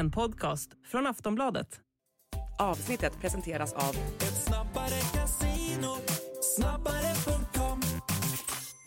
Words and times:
En 0.00 0.10
podcast 0.10 0.70
från 0.86 1.06
Aftonbladet. 1.06 1.80
Avsnittet 2.58 3.20
presenteras 3.20 3.72
av 3.72 3.96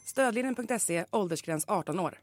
Stödlinjen.se, 0.05 1.05
åldersgräns 1.11 1.65
18 1.67 1.99
år. 1.99 2.19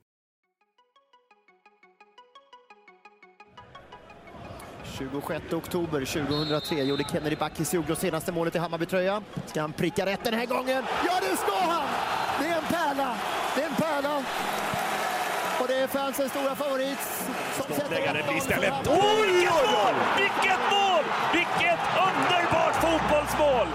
26 4.99 5.53
oktober 5.53 6.05
2003 6.05 6.83
gjorde 6.83 7.05
Kennedy 7.05 7.37
Bakircioglu 7.37 7.95
senaste 7.95 8.33
målet 8.33 8.55
i 8.55 8.59
Hammarbytröja. 8.59 9.23
Ska 9.47 9.61
han 9.61 9.73
pricka 9.73 10.07
rätt 10.07 10.25
den 10.25 10.35
här 10.35 10.47
gången? 10.47 10.85
Ja, 11.07 11.13
det 11.21 11.37
ska 11.37 11.57
han! 11.57 11.89
Det 12.41 12.49
är 12.49 12.57
en 12.57 12.65
pärla! 12.65 13.17
Det 13.57 13.63
är 13.63 13.69
en 13.69 13.75
pärla! 13.75 14.25
Och 15.61 15.69
det 15.69 15.75
är 15.75 15.87
fansens 15.87 16.31
stora 16.33 16.55
favorit 16.55 16.99
som 17.57 17.77
sätter 17.77 18.15
det 18.15 18.23
blir 18.29 18.37
istället. 18.37 18.73
Oj, 18.89 19.29
vilket 19.33 19.53
mål! 19.53 19.95
Vilket 20.17 20.61
mål! 20.71 21.05
Vilket 21.33 21.81
underbart 22.09 22.75
fotbollsmål! 22.75 23.69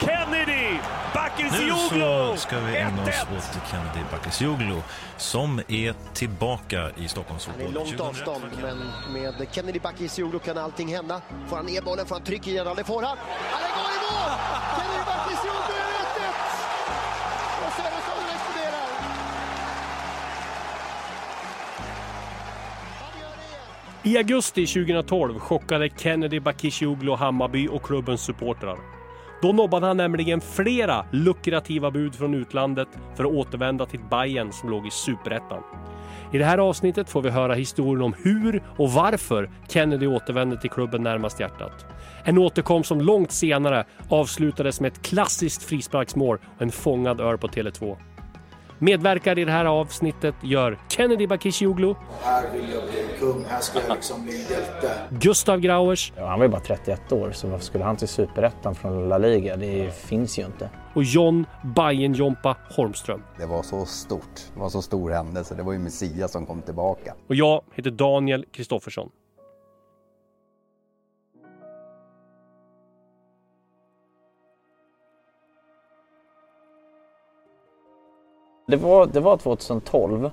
Kennedy 0.00 0.78
Bakircioglu! 1.14 1.98
Nu 1.98 2.36
så 2.36 2.36
ska 2.36 2.60
vi 2.60 2.76
ägna 2.76 3.02
oss 3.02 3.08
åt 3.36 3.70
Kennedy 3.70 4.00
Bakircioglu 4.10 4.82
som 5.16 5.60
är 5.68 5.94
tillbaka 6.14 6.90
i 6.96 7.08
Stockholms 7.08 7.46
Han 7.46 7.60
är 7.60 7.72
långt 7.72 7.96
2001 7.96 8.00
avstånd, 8.00 8.44
men 8.62 8.78
med 9.12 9.46
Kennedy 9.52 9.80
Bakircioglu 9.80 10.38
kan 10.38 10.58
allting 10.58 10.94
hända. 10.94 11.20
Får 11.48 11.56
han 11.56 11.66
ner 11.66 11.82
bollen, 11.82 12.06
får 12.06 12.14
han 12.14 12.24
tryck 12.24 12.46
i 12.46 12.54
den, 12.54 12.76
det 12.76 12.84
får 12.84 13.02
han! 13.02 13.16
Han 13.50 13.60
går 13.60 13.90
i 13.90 13.98
mål! 14.12 14.32
Kennedy 14.76 15.04
Bakircioglu 15.06 15.57
I 24.02 24.16
augusti 24.16 24.66
2012 24.66 25.38
chockade 25.38 25.88
Kennedy 25.96 26.40
Bakircioglu 26.40 27.12
Hammarby 27.12 27.68
och 27.68 27.82
klubbens 27.82 28.20
supportrar. 28.20 28.78
Då 29.42 29.52
nobbade 29.52 29.86
han 29.86 29.96
nämligen 29.96 30.40
flera 30.40 31.06
lukrativa 31.12 31.90
bud 31.90 32.14
från 32.14 32.34
utlandet 32.34 32.88
för 33.16 33.24
att 33.24 33.30
återvända 33.30 33.86
till 33.86 34.00
Bayern 34.10 34.52
som 34.52 34.70
låg 34.70 34.86
i 34.86 34.90
superettan. 34.90 35.62
I 36.32 36.38
det 36.38 36.44
här 36.44 36.58
avsnittet 36.58 37.10
får 37.10 37.22
vi 37.22 37.30
höra 37.30 37.54
historien 37.54 38.02
om 38.02 38.14
hur 38.24 38.62
och 38.76 38.92
varför 38.92 39.50
Kennedy 39.68 40.06
återvände 40.06 40.60
till 40.60 40.70
klubben 40.70 41.02
närmast 41.02 41.40
hjärtat. 41.40 41.86
En 42.24 42.38
återkomst 42.38 42.88
som 42.88 43.00
långt 43.00 43.32
senare 43.32 43.84
avslutades 44.08 44.80
med 44.80 44.92
ett 44.92 45.02
klassiskt 45.02 45.62
frisparksmål 45.62 46.38
och 46.56 46.62
en 46.62 46.70
fångad 46.70 47.20
ör 47.20 47.36
på 47.36 47.48
Tele2. 47.48 47.96
Medverkar 48.80 49.38
i 49.38 49.44
det 49.44 49.52
här 49.52 49.64
avsnittet 49.64 50.34
gör 50.42 50.78
Kennedy 50.88 51.26
Bakircioglu, 51.26 51.94
Här 52.22 52.52
vill 52.52 52.70
jag 52.74 52.82
bli 52.82 53.04
kung, 53.18 53.44
här 53.48 53.60
ska 53.60 53.80
jag 53.88 53.94
liksom 53.96 54.22
bli 54.22 54.32
en 54.32 54.40
hjälte. 54.52 54.90
Gustav 55.10 55.60
Grauers 55.60 56.12
Ja, 56.16 56.26
han 56.26 56.38
var 56.38 56.46
ju 56.46 56.50
bara 56.52 56.60
31 56.60 57.12
år, 57.12 57.30
så 57.32 57.48
varför 57.48 57.64
skulle 57.64 57.84
han 57.84 57.96
till 57.96 58.08
superettan 58.08 58.74
från 58.74 59.08
La 59.08 59.18
Liga? 59.18 59.56
Det 59.56 59.94
finns 59.94 60.38
ju 60.38 60.44
inte. 60.46 60.70
och 60.94 61.04
John 61.04 61.46
Bajen-Jompa 61.64 62.56
Holmström. 62.76 63.22
Det 63.38 63.46
var 63.46 63.62
så 63.62 63.86
stort. 63.86 64.22
Det 64.54 64.60
var 64.60 64.68
så 64.68 64.82
stor 64.82 65.10
händelse. 65.10 65.54
Det 65.54 65.62
var 65.62 65.72
ju 65.72 65.78
Messias 65.78 66.32
som 66.32 66.46
kom 66.46 66.62
tillbaka. 66.62 67.14
Och 67.28 67.34
jag 67.34 67.62
heter 67.74 67.90
Daniel 67.90 68.44
Kristoffersson. 68.52 69.10
Det 78.70 78.76
var, 78.76 79.06
det 79.06 79.20
var 79.20 79.36
2012, 79.36 80.30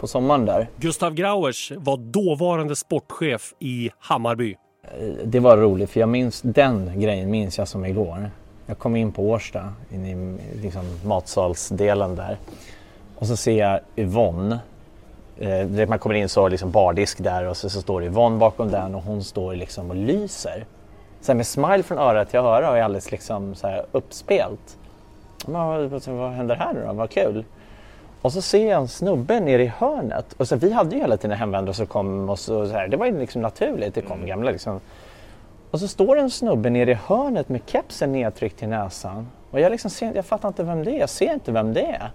på 0.00 0.06
sommaren 0.06 0.44
där. 0.44 0.68
Gustav 0.76 1.14
Grauers 1.14 1.72
var 1.76 1.96
dåvarande 1.96 2.76
sportchef 2.76 3.54
i 3.58 3.90
Hammarby. 3.98 4.56
Det 5.24 5.40
var 5.40 5.56
roligt, 5.56 5.90
för 5.90 6.00
jag 6.00 6.08
minns 6.08 6.42
den 6.42 7.00
grejen 7.00 7.30
minns 7.30 7.58
jag 7.58 7.68
som 7.68 7.84
igår. 7.84 8.30
Jag 8.66 8.78
kom 8.78 8.96
in 8.96 9.12
på 9.12 9.22
Årsta, 9.30 9.72
in 9.92 10.06
i 10.06 10.38
liksom, 10.62 10.82
matsalsdelen 11.04 12.16
där. 12.16 12.38
Och 13.18 13.26
så 13.26 13.36
ser 13.36 13.58
jag 13.58 13.80
Yvonne. 13.96 14.58
Eh, 15.38 15.66
det- 15.66 15.86
man 15.88 15.98
kommer 15.98 16.14
in 16.14 16.28
så 16.28 16.48
liksom 16.48 16.70
bardisk 16.70 17.18
där 17.24 17.44
och 17.44 17.56
så, 17.56 17.70
så 17.70 17.80
står 17.80 18.04
Yvonne 18.04 18.38
bakom 18.38 18.70
den 18.70 18.94
och 18.94 19.02
hon 19.02 19.24
står 19.24 19.54
liksom 19.54 19.90
och 19.90 19.96
lyser. 19.96 20.66
Så 21.20 21.34
med 21.34 21.46
smile 21.46 21.82
från 21.82 21.98
öra 21.98 22.24
till 22.24 22.38
öra 22.38 22.70
och 22.70 22.78
är 22.78 22.82
alldeles 22.82 23.10
liksom 23.10 23.54
så 23.54 23.66
här 23.66 23.84
uppspelt. 23.92 24.76
Men 25.46 25.66
vad, 25.66 25.84
vad, 25.90 26.08
vad 26.08 26.30
händer 26.30 26.54
här 26.56 26.72
nu 26.74 26.84
då? 26.86 26.92
Vad 26.92 27.10
kul. 27.10 27.44
Och 28.26 28.32
så 28.32 28.42
ser 28.42 28.70
jag 28.70 28.80
en 28.80 28.88
snubbe 28.88 29.40
nere 29.40 29.62
i 29.62 29.66
hörnet. 29.66 30.32
Och 30.32 30.48
så, 30.48 30.56
vi 30.56 30.72
hade 30.72 30.94
ju 30.94 31.00
hela 31.00 31.16
tiden 31.16 31.38
hemvändare 31.38 31.74
som 31.74 31.86
kom 31.86 32.30
och 32.30 32.38
så, 32.38 32.66
så 32.66 32.72
här. 32.72 32.88
Det 32.88 32.96
var 32.96 33.06
ju 33.06 33.18
liksom 33.18 33.42
naturligt. 33.42 33.94
Det 33.94 34.02
kom 34.02 34.26
gamla 34.26 34.50
liksom. 34.50 34.80
Och 35.70 35.80
så 35.80 35.88
står 35.88 36.18
en 36.18 36.30
snubbe 36.30 36.70
nere 36.70 36.90
i 36.90 36.94
hörnet 36.94 37.48
med 37.48 37.60
kepsen 37.66 38.12
nedtryckt 38.12 38.58
till 38.58 38.68
näsan. 38.68 39.28
Och 39.50 39.60
jag 39.60 39.72
liksom 39.72 39.90
ser, 39.90 40.14
jag 40.14 40.24
fattar 40.24 40.48
inte 40.48 40.62
vem 40.62 40.84
det 40.84 40.90
är. 40.90 41.00
Jag 41.00 41.08
ser 41.08 41.32
inte 41.32 41.52
vem 41.52 41.74
det 41.74 41.86
är. 41.86 42.10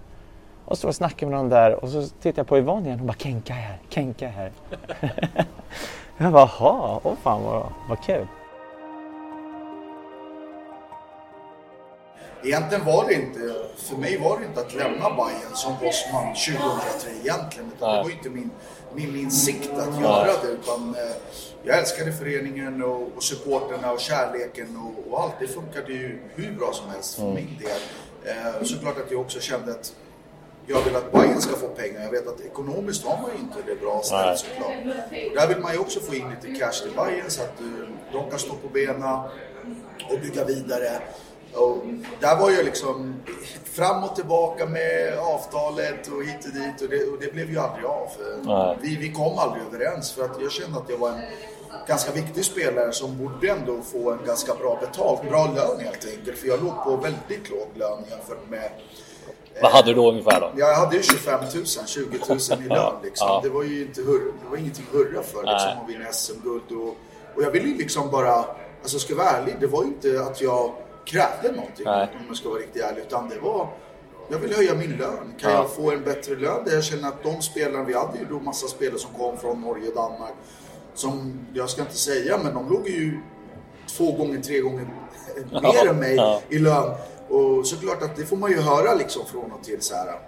Och 0.64 0.78
så 0.78 0.92
snackar 0.92 1.26
med 1.26 1.36
någon 1.36 1.48
där 1.48 1.84
och 1.84 1.88
så 1.88 2.02
tittar 2.02 2.40
jag 2.40 2.46
på 2.46 2.58
Yvonne 2.58 2.86
igen 2.86 3.00
och 3.00 3.06
bara 3.06 3.16
Kenka 3.18 3.52
är 3.52 3.56
här, 3.56 3.78
Kenka 3.88 4.28
är 4.28 4.32
här. 4.32 4.52
jag 6.18 6.32
bara, 6.32 6.50
jaha, 6.58 7.00
åh 7.02 7.14
fan 7.22 7.42
vad, 7.42 7.66
vad 7.88 8.04
kul. 8.04 8.26
Egentligen 12.44 12.84
var 12.84 13.06
det 13.08 13.14
inte, 13.14 13.54
för 13.76 13.96
mig 13.96 14.18
var 14.18 14.38
det 14.38 14.44
inte 14.44 14.60
att 14.60 14.74
lämna 14.74 15.10
Bayern 15.10 15.54
som 15.54 15.72
bossman 15.80 16.34
2003 16.34 17.10
egentligen. 17.22 17.70
Utan 17.76 17.96
det 17.96 18.02
var 18.02 18.10
inte 18.10 18.30
min, 18.30 18.50
min 18.94 19.16
insikt 19.16 19.70
att 19.78 20.00
göra 20.00 20.32
det. 20.42 20.48
Utan, 20.48 20.94
eh, 20.94 21.16
jag 21.62 21.78
älskade 21.78 22.12
föreningen 22.12 22.82
och, 22.82 23.08
och 23.16 23.22
supporterna 23.22 23.92
och 23.92 24.00
kärleken 24.00 24.76
och, 24.76 25.12
och 25.12 25.20
allt. 25.22 25.34
Det 25.40 25.48
funkade 25.48 25.92
ju 25.92 26.18
hur 26.34 26.52
bra 26.52 26.72
som 26.72 26.90
helst 26.90 27.14
för 27.14 27.22
min 27.24 27.58
del. 27.60 27.80
Eh, 28.24 28.62
såklart 28.64 28.98
att 28.98 29.10
jag 29.10 29.20
också 29.20 29.40
kände 29.40 29.72
att 29.72 29.94
jag 30.66 30.82
vill 30.82 30.96
att 30.96 31.12
Bayern 31.12 31.40
ska 31.40 31.56
få 31.56 31.68
pengar. 31.68 32.02
Jag 32.02 32.10
vet 32.10 32.28
att 32.28 32.40
ekonomiskt 32.40 33.04
har 33.04 33.16
man 33.22 33.30
ju 33.36 33.38
inte 33.38 33.58
det 33.66 33.80
bra 33.80 34.00
ställt 34.04 34.38
såklart. 34.38 34.72
Där 35.34 35.48
vill 35.48 35.58
man 35.58 35.72
ju 35.72 35.78
också 35.78 36.00
få 36.00 36.14
in 36.14 36.30
lite 36.30 36.58
cash 36.58 36.72
till 36.82 36.92
Bayern 36.96 37.30
så 37.30 37.42
att 37.42 37.60
eh, 37.60 37.66
de 38.12 38.30
kan 38.30 38.38
stå 38.38 38.54
på 38.54 38.68
benen 38.68 39.02
och 40.10 40.20
bygga 40.22 40.44
vidare. 40.44 40.90
Och 41.54 41.78
där 42.20 42.36
var 42.40 42.50
jag 42.50 42.64
liksom 42.64 43.14
fram 43.64 44.04
och 44.04 44.16
tillbaka 44.16 44.66
med 44.66 45.18
avtalet 45.18 46.08
och 46.08 46.24
hit 46.24 46.46
och 46.46 46.52
dit 46.52 46.82
och 46.82 46.88
det, 46.88 47.04
och 47.04 47.18
det 47.20 47.32
blev 47.32 47.50
ju 47.50 47.58
aldrig 47.58 47.84
av. 47.84 48.08
Vi, 48.80 48.96
vi 48.96 49.12
kom 49.12 49.38
aldrig 49.38 49.62
överens 49.66 50.12
för 50.12 50.24
att 50.24 50.40
jag 50.40 50.52
kände 50.52 50.78
att 50.78 50.90
jag 50.90 50.98
var 50.98 51.08
en 51.08 51.20
ganska 51.86 52.12
viktig 52.12 52.44
spelare 52.44 52.92
som 52.92 53.18
borde 53.18 53.48
ändå 53.50 53.80
få 53.92 54.10
en 54.10 54.18
ganska 54.26 54.54
bra 54.54 54.78
betalt, 54.80 55.28
bra 55.28 55.52
lön 55.54 55.80
helt 55.80 56.08
enkelt. 56.16 56.38
För 56.38 56.48
jag 56.48 56.62
låg 56.64 56.84
på 56.84 56.96
väldigt 56.96 57.50
låg 57.50 57.68
lön 57.74 57.98
jämfört 58.10 58.50
med 58.50 58.70
Vad 59.62 59.72
hade 59.72 59.90
du 59.90 59.94
då 59.94 60.10
ungefär 60.10 60.40
då? 60.40 60.50
jag 60.56 60.74
hade 60.74 60.96
ju 60.96 61.02
25 61.02 61.40
000, 61.54 61.66
20 61.86 62.18
000 62.28 62.38
i 62.64 62.68
lön 62.68 62.94
liksom. 63.02 63.28
Ja. 63.28 63.40
Det 63.42 63.48
var 63.48 63.62
ju 63.62 63.82
inte 63.82 64.02
hurra, 64.02 64.32
det 64.42 64.50
var 64.50 64.56
ingenting 64.56 64.84
att 64.88 64.94
hurra 64.94 65.22
för 65.22 65.42
liksom, 65.42 65.70
att 65.82 65.88
vinna 65.88 66.12
SM-guld. 66.12 66.72
Och, 66.72 66.96
och 67.36 67.42
jag 67.42 67.50
ville 67.50 67.68
ju 67.68 67.76
liksom 67.76 68.10
bara, 68.10 68.44
alltså 68.82 68.98
ska 68.98 69.12
jag 69.12 69.18
vara 69.18 69.30
ärlig, 69.30 69.56
det 69.60 69.66
var 69.66 69.82
ju 69.82 69.88
inte 69.88 70.22
att 70.22 70.40
jag 70.40 70.72
krävde 71.04 71.52
någonting 71.52 71.84
Nej. 71.84 72.08
om 72.20 72.24
jag 72.28 72.36
ska 72.36 72.48
vara 72.48 72.58
riktigt 72.58 72.82
ärlig. 72.82 73.02
Utan 73.02 73.28
det 73.28 73.38
var, 73.38 73.68
jag 74.30 74.38
ville 74.38 74.54
höja 74.54 74.74
min 74.74 74.90
lön. 74.96 75.34
Kan 75.40 75.50
Ja. 75.50 75.56
jag 75.56 75.70
få 75.70 75.90
en 75.90 76.04
bättre 76.04 76.36
lön 76.36 76.64
där 76.64 76.72
jag 76.74 76.84
känner 76.84 77.08
att 77.08 77.22
de 77.22 77.42
spelarna, 77.42 77.84
vi 77.84 77.94
hade 77.94 78.18
ju 78.18 78.24
då 78.24 78.40
massa 78.40 78.66
spelare 78.66 78.98
som 78.98 79.10
kom 79.14 79.36
från 79.36 79.60
Norge 79.60 79.88
och 79.88 79.94
Danmark. 79.94 80.34
Som, 80.94 81.32
jag 81.54 81.70
ska 81.70 81.82
inte 81.82 81.96
säga, 81.96 82.38
men 82.44 82.54
de 82.54 82.68
låg 82.70 82.88
ju 82.88 83.18
två 83.96 84.12
gånger, 84.12 84.40
tre 84.40 84.60
gånger 84.60 84.86
mer 85.62 85.88
än 85.88 85.96
mig 85.96 86.14
ja. 86.14 86.40
i 86.48 86.58
lön. 86.58 86.90
Och 87.28 87.66
såklart 87.66 88.02
att 88.02 88.16
det 88.16 88.24
får 88.26 88.36
man 88.36 88.50
ju 88.50 88.60
höra 88.60 88.94
liksom 88.94 89.26
från 89.26 89.52
och 89.52 89.64
till 89.64 89.80
så 89.82 89.94
här. 89.94 90.18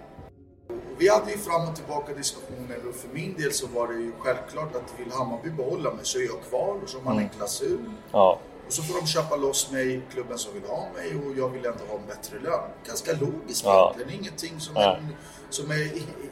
Vi 0.97 1.09
hade 1.09 1.31
ju 1.31 1.37
fram 1.37 1.69
och 1.69 1.75
tillbaka 1.75 2.13
diskussioner 2.13 2.77
och 2.89 2.95
för 2.95 3.09
min 3.13 3.33
del 3.37 3.51
så 3.51 3.67
var 3.67 3.87
det 3.87 3.93
ju 3.93 4.11
självklart 4.19 4.75
att 4.75 4.93
vill 4.99 5.11
Hammarby 5.11 5.49
behålla 5.49 5.89
mig 5.91 5.99
så 6.05 6.19
är 6.19 6.23
jag 6.23 6.41
kvar 6.49 6.79
och 6.83 6.89
så 6.89 6.97
har 6.97 7.03
man 7.05 7.17
en 7.23 7.29
klausul. 7.29 7.79
Ja. 8.11 8.39
Och 8.67 8.73
så 8.73 8.83
får 8.83 9.01
de 9.01 9.07
köpa 9.07 9.35
loss 9.35 9.71
mig, 9.71 10.01
klubben 10.13 10.37
som 10.37 10.53
vill 10.53 10.63
ha 10.63 10.87
mig 10.95 11.15
och 11.25 11.37
jag 11.37 11.49
vill 11.49 11.65
ändå 11.65 11.83
ha 11.89 11.99
en 11.99 12.07
bättre 12.07 12.39
lön. 12.39 12.69
Ganska 12.87 13.11
logiskt 13.11 13.65
Ja. 13.65 13.93
egentligen, 13.95 14.21
ingenting 14.21 14.59
som, 14.59 14.73
Ja. 14.75 14.81
är, 14.95 15.01
som 15.49 15.71
är 15.71 15.89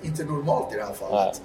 inte 0.07 0.25
normalt 0.25 0.74
i 0.74 0.77
det 0.77 0.83
här 0.83 0.94
fallet. 0.94 1.41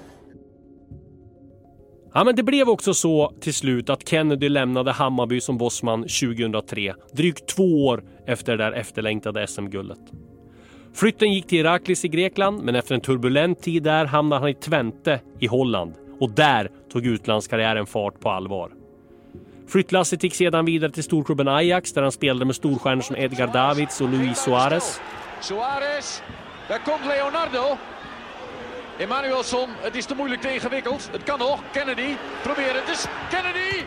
Ja, 2.13 2.23
men 2.23 2.35
det 2.35 2.43
blev 2.43 2.69
också 2.69 2.93
så 2.93 3.33
till 3.41 3.53
slut 3.53 3.89
att 3.89 4.09
Kennedy 4.09 4.49
lämnade 4.49 4.91
Hammarby 4.91 5.41
som 5.41 5.57
bossman 5.57 6.01
2003, 6.01 6.93
drygt 7.11 7.47
två 7.47 7.85
år 7.85 8.03
efter 8.25 8.57
det 8.57 8.63
där 8.63 8.71
efterlängtade 8.71 9.47
SM-guldet. 9.47 9.99
Flytten 10.93 11.33
gick 11.33 11.47
till 11.47 11.57
Iraklis 11.59 12.05
i 12.05 12.07
Grekland, 12.07 12.63
men 12.63 12.75
efter 12.75 12.95
en 12.95 13.01
turbulent 13.01 13.61
tid 13.61 13.83
där 13.83 14.05
hamnade 14.05 14.41
han 14.41 14.49
i 14.49 14.53
Twente 14.53 15.21
i 15.39 15.47
Holland 15.47 15.93
och 16.19 16.31
där 16.31 16.71
tog 16.91 17.05
utlandskarriären 17.05 17.85
fart 17.85 18.19
på 18.19 18.29
allvar. 18.29 18.71
Flyttlasset 19.69 20.23
gick 20.23 20.35
sedan 20.35 20.65
vidare 20.65 20.91
till 20.91 21.03
storklubben 21.03 21.47
Ajax 21.47 21.93
där 21.93 22.01
han 22.01 22.11
spelade 22.11 22.45
med 22.45 22.55
storstjärnor 22.55 23.01
som 23.01 23.15
Edgar 23.15 23.47
Davids 23.47 24.01
och 24.01 24.09
Luis 24.09 24.37
Suarez. 24.37 25.01
Suarez, 25.41 26.23
där 26.67 26.77
kom 26.77 26.99
Leonardo. 27.07 27.77
Emanuelsson, 28.99 29.69
het 29.83 29.95
is 29.95 30.05
te 30.05 30.15
moeilijk 30.15 30.41
tegenwikkeld. 30.41 31.09
Het 31.11 31.23
kan 31.23 31.39
nog. 31.39 31.59
Kennedy, 31.73 32.15
probeer 32.43 32.73
het 32.73 32.89
eens. 32.89 33.07
Kennedy! 33.31 33.85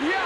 Ja! 0.00 0.22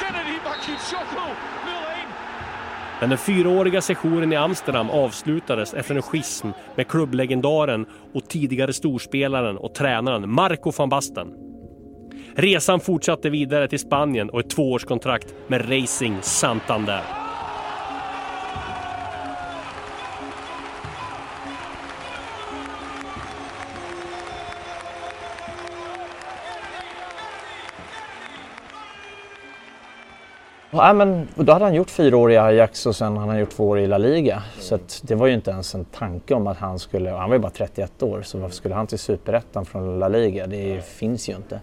Kennedy 0.00 0.38
Bakircioglu, 0.44 1.30
0-1. 1.64 3.00
Men 3.00 3.08
den 3.08 3.18
fyraåriga 3.18 3.80
sessionen 3.80 4.32
i 4.32 4.36
Amsterdam 4.36 4.90
avslutades 4.90 5.74
efter 5.74 5.94
en 5.94 6.02
schism 6.02 6.48
med 6.74 6.88
klubblegendaren 6.88 7.86
och 8.14 8.28
tidigare 8.28 8.72
storspelaren 8.72 9.56
och 9.56 9.74
tränaren 9.74 10.30
Marco 10.30 10.72
van 10.76 10.88
Basten. 10.88 11.45
Resan 12.38 12.80
fortsatte 12.80 13.30
vidare 13.30 13.68
till 13.68 13.78
Spanien 13.78 14.30
och 14.30 14.40
ett 14.40 14.50
tvåårskontrakt 14.50 15.34
med 15.46 15.70
Racing 15.70 16.22
Santander. 16.22 17.02
Ja, 30.70 30.92
men 30.92 31.28
då 31.34 31.52
hade 31.52 31.64
han 31.64 31.74
gjort 31.74 31.90
fyra 31.90 32.16
år 32.16 32.32
i 32.32 32.36
Ajax 32.36 32.86
och 32.86 32.96
sen 32.96 33.16
hade 33.16 33.32
han 33.32 33.40
gjort 33.40 33.50
två 33.50 33.68
år 33.68 33.78
i 33.78 33.86
La 33.86 33.98
Liga. 33.98 34.42
Så 34.58 34.78
det 35.02 35.14
var 35.14 35.26
ju 35.26 35.34
inte 35.34 35.50
ens 35.50 35.74
en 35.74 35.84
tanke 35.84 36.34
om 36.34 36.46
att 36.46 36.58
han 36.58 36.78
skulle, 36.78 37.10
han 37.10 37.28
var 37.28 37.36
ju 37.36 37.42
bara 37.42 37.52
31 37.52 38.02
år, 38.02 38.22
så 38.22 38.38
varför 38.38 38.54
skulle 38.54 38.74
han 38.74 38.86
till 38.86 38.98
superettan 38.98 39.64
från 39.64 39.98
La 39.98 40.08
Liga? 40.08 40.46
Det 40.46 40.84
finns 40.86 41.28
ju 41.28 41.36
inte. 41.36 41.60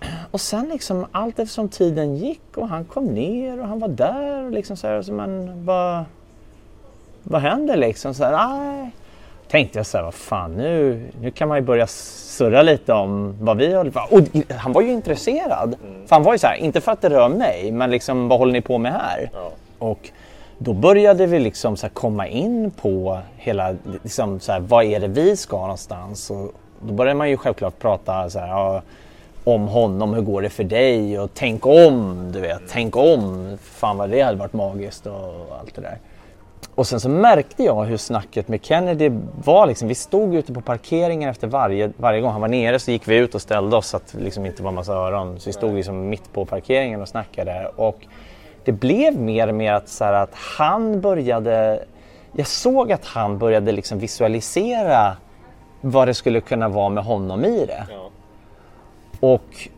Och 0.30 0.40
sen 0.40 0.68
liksom 0.68 1.06
allt 1.12 1.38
eftersom 1.38 1.68
tiden 1.68 2.16
gick 2.16 2.56
och 2.56 2.68
han 2.68 2.84
kom 2.84 3.04
ner 3.06 3.60
och 3.60 3.68
han 3.68 3.78
var 3.78 3.88
där 3.88 4.44
och 4.44 4.50
liksom 4.50 4.76
så 4.76 4.86
här, 4.86 5.02
så 5.02 5.12
men 5.12 5.64
vad, 5.64 6.04
vad 7.22 7.40
händer 7.40 7.76
liksom? 7.76 8.14
Så 8.14 8.24
här, 8.24 8.32
nej. 8.32 8.90
Tänkte 9.48 9.78
jag 9.78 9.86
så 9.86 9.96
här, 9.98 10.04
vad 10.04 10.14
fan 10.14 10.54
nu, 10.54 11.08
nu 11.20 11.30
kan 11.30 11.48
man 11.48 11.58
ju 11.58 11.64
börja 11.64 11.86
surra 11.86 12.62
lite 12.62 12.92
om 12.92 13.36
vad 13.40 13.56
vi 13.56 13.74
håller 13.74 13.90
på 13.90 14.00
Och 14.10 14.20
han 14.56 14.72
var 14.72 14.82
ju 14.82 14.90
intresserad. 14.92 15.74
Mm. 15.82 16.06
För 16.06 16.16
han 16.16 16.22
var 16.22 16.32
ju 16.32 16.38
så 16.38 16.46
här, 16.46 16.56
inte 16.56 16.80
för 16.80 16.92
att 16.92 17.00
det 17.00 17.10
rör 17.10 17.28
mig, 17.28 17.72
men 17.72 17.90
liksom 17.90 18.28
vad 18.28 18.38
håller 18.38 18.52
ni 18.52 18.60
på 18.60 18.78
med 18.78 18.92
här? 18.92 19.30
Ja. 19.32 19.50
Och 19.78 20.10
då 20.58 20.72
började 20.72 21.26
vi 21.26 21.38
liksom 21.38 21.76
så 21.76 21.88
komma 21.88 22.26
in 22.26 22.70
på 22.70 23.18
hela, 23.36 23.74
liksom 24.02 24.40
så 24.40 24.58
vad 24.60 24.84
är 24.84 25.00
det 25.00 25.08
vi 25.08 25.36
ska 25.36 25.60
någonstans? 25.60 26.30
Och 26.30 26.52
då 26.80 26.92
började 26.92 27.18
man 27.18 27.30
ju 27.30 27.36
självklart 27.36 27.78
prata 27.78 28.30
så 28.30 28.38
här, 28.38 28.48
ja, 28.48 28.82
om 29.44 29.68
honom, 29.68 30.14
hur 30.14 30.22
går 30.22 30.42
det 30.42 30.50
för 30.50 30.64
dig? 30.64 31.18
Och 31.18 31.30
tänk 31.34 31.66
om, 31.66 32.28
du 32.32 32.40
vet, 32.40 32.62
tänk 32.68 32.96
om. 32.96 33.58
Fan 33.62 33.96
vad 33.96 34.10
det 34.10 34.20
hade 34.20 34.38
varit 34.38 34.52
magiskt 34.52 35.06
och 35.06 35.58
allt 35.60 35.74
det 35.74 35.80
där. 35.80 35.98
Och 36.74 36.86
sen 36.86 37.00
så 37.00 37.08
märkte 37.08 37.62
jag 37.62 37.84
hur 37.84 37.96
snacket 37.96 38.48
med 38.48 38.64
Kennedy 38.64 39.10
var. 39.44 39.66
Liksom, 39.66 39.88
vi 39.88 39.94
stod 39.94 40.34
ute 40.34 40.52
på 40.52 40.60
parkeringen 40.60 41.30
efter 41.30 41.46
varje, 41.46 41.92
varje 41.96 42.20
gång 42.20 42.32
han 42.32 42.40
var 42.40 42.48
nere 42.48 42.78
så 42.78 42.90
gick 42.90 43.08
vi 43.08 43.16
ut 43.16 43.34
och 43.34 43.42
ställde 43.42 43.76
oss 43.76 43.86
så 43.86 43.96
att 43.96 44.12
det 44.12 44.24
liksom 44.24 44.46
inte 44.46 44.62
var 44.62 44.72
massa 44.72 44.92
öron. 44.92 45.40
Så 45.40 45.48
vi 45.48 45.52
stod 45.52 45.74
liksom 45.74 46.08
mitt 46.08 46.32
på 46.32 46.44
parkeringen 46.44 47.02
och 47.02 47.08
snackade. 47.08 47.70
Och 47.76 48.06
det 48.64 48.72
blev 48.72 49.18
mer 49.18 49.48
och 49.48 49.54
mer 49.54 49.72
att, 49.72 49.88
så 49.88 50.04
här, 50.04 50.12
att 50.12 50.34
han 50.34 51.00
började... 51.00 51.84
Jag 52.32 52.46
såg 52.46 52.92
att 52.92 53.04
han 53.04 53.38
började 53.38 53.72
liksom 53.72 53.98
visualisera 53.98 55.16
vad 55.80 56.08
det 56.08 56.14
skulle 56.14 56.40
kunna 56.40 56.68
vara 56.68 56.88
med 56.88 57.04
honom 57.04 57.44
i 57.44 57.66
det. 57.66 57.86
Ja. 57.90 58.10
Och 59.20 59.68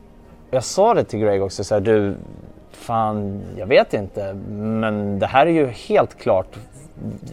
jag 0.50 0.64
sa 0.64 0.94
det 0.94 1.04
till 1.04 1.18
Greg 1.18 1.42
också, 1.42 1.64
så 1.64 1.74
här, 1.74 1.80
du, 1.80 2.14
fan, 2.70 3.42
jag 3.56 3.66
vet 3.66 3.94
inte, 3.94 4.34
men 4.50 5.18
det 5.18 5.26
här 5.26 5.46
är 5.46 5.50
ju 5.50 5.66
helt 5.66 6.18
klart 6.18 6.56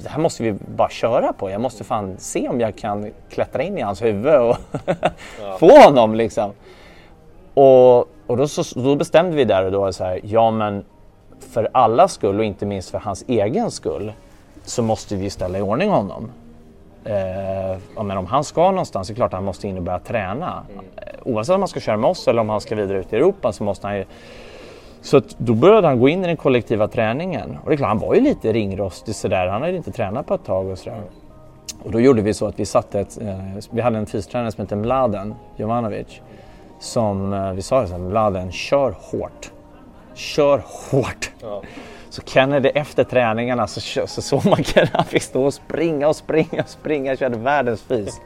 det 0.03 0.09
här 0.09 0.19
måste 0.19 0.43
vi 0.43 0.55
bara 0.75 0.89
köra 0.89 1.33
på. 1.33 1.49
Jag 1.49 1.61
måste 1.61 1.83
fan 1.83 2.15
se 2.17 2.49
om 2.49 2.59
jag 2.59 2.75
kan 2.75 3.11
klättra 3.29 3.63
in 3.63 3.77
i 3.77 3.81
hans 3.81 4.01
huvud 4.01 4.35
och 4.35 4.57
få 5.59 5.79
honom 5.79 6.15
liksom. 6.15 6.51
Och, 7.53 7.97
och 7.99 8.37
då, 8.37 8.47
så, 8.47 8.79
då, 8.79 8.95
bestämde 8.95 9.35
vi 9.35 9.45
där 9.45 9.65
och 9.65 9.71
då 9.71 9.93
så 9.93 10.03
här, 10.03 10.19
ja 10.23 10.51
men 10.51 10.85
för 11.39 11.69
allas 11.71 12.13
skull 12.13 12.39
och 12.39 12.45
inte 12.45 12.65
minst 12.65 12.89
för 12.89 12.99
hans 12.99 13.23
egen 13.27 13.71
skull 13.71 14.13
så 14.63 14.81
måste 14.81 15.15
vi 15.15 15.29
ställa 15.29 15.57
i 15.57 15.61
ordning 15.61 15.89
honom. 15.89 16.31
Eh, 17.05 18.03
men 18.03 18.17
om 18.17 18.25
han 18.25 18.43
ska 18.43 18.71
någonstans 18.71 19.07
så 19.07 19.11
är 19.11 19.15
det 19.15 19.17
klart 19.17 19.33
att 19.33 19.37
han 19.37 19.45
måste 19.45 19.67
in 19.67 19.77
och 19.77 19.83
börja 19.83 19.99
träna. 19.99 20.63
Mm. 20.73 20.85
Oavsett 21.23 21.55
om 21.55 21.61
han 21.61 21.67
ska 21.67 21.79
köra 21.79 21.97
med 21.97 22.09
oss 22.09 22.27
eller 22.27 22.41
om 22.41 22.49
han 22.49 22.61
ska 22.61 22.75
vidare 22.75 22.99
ut 22.99 23.13
i 23.13 23.15
Europa 23.15 23.51
så 23.51 23.63
måste 23.63 23.87
han 23.87 23.97
ju 23.97 24.05
så 25.01 25.21
då 25.37 25.53
började 25.53 25.87
han 25.87 25.99
gå 25.99 26.09
in 26.09 26.23
i 26.23 26.27
den 26.27 26.37
kollektiva 26.37 26.87
träningen. 26.87 27.57
Och 27.63 27.69
det 27.69 27.75
är 27.75 27.77
klart, 27.77 27.87
han 27.87 27.99
var 27.99 28.15
ju 28.15 28.21
lite 28.21 28.53
ringrostig 28.53 29.15
sådär. 29.15 29.47
Han 29.47 29.61
hade 29.61 29.77
inte 29.77 29.91
tränat 29.91 30.27
på 30.27 30.33
ett 30.33 30.45
tag 30.45 30.67
och 30.67 30.77
sådär. 30.77 31.01
Och 31.83 31.91
då 31.91 31.99
gjorde 31.99 32.21
vi 32.21 32.33
så 32.33 32.45
att 32.45 32.59
vi 32.59 32.65
satte 32.65 32.99
ett, 32.99 33.21
eh, 33.21 33.37
vi 33.69 33.81
hade 33.81 33.97
en 33.97 34.05
fystränare 34.05 34.51
som 34.51 34.61
hette 34.61 34.75
Mladen 34.75 35.35
Jovanovic. 35.55 36.21
Som 36.79 37.33
eh, 37.33 37.51
vi 37.51 37.61
sa, 37.61 37.87
så 37.87 37.93
här, 37.93 37.99
Mladen, 37.99 38.51
kör 38.51 38.95
hårt. 38.99 39.51
Kör 40.13 40.63
hårt. 40.91 41.31
Ja. 41.41 41.61
Så 42.09 42.21
Kennedy 42.21 42.69
efter 42.69 43.03
träningarna 43.03 43.67
så, 43.67 44.07
så 44.07 44.21
såg 44.21 44.45
man 44.45 44.63
Kennedy, 44.63 44.91
han 44.93 45.05
fick 45.05 45.23
stå 45.23 45.43
och 45.43 45.53
springa 45.53 46.07
och 46.07 46.15
springa 46.15 46.61
och 46.63 46.69
springa, 46.69 47.15
körde 47.15 47.37
världens 47.37 47.81
fys. 47.81 48.21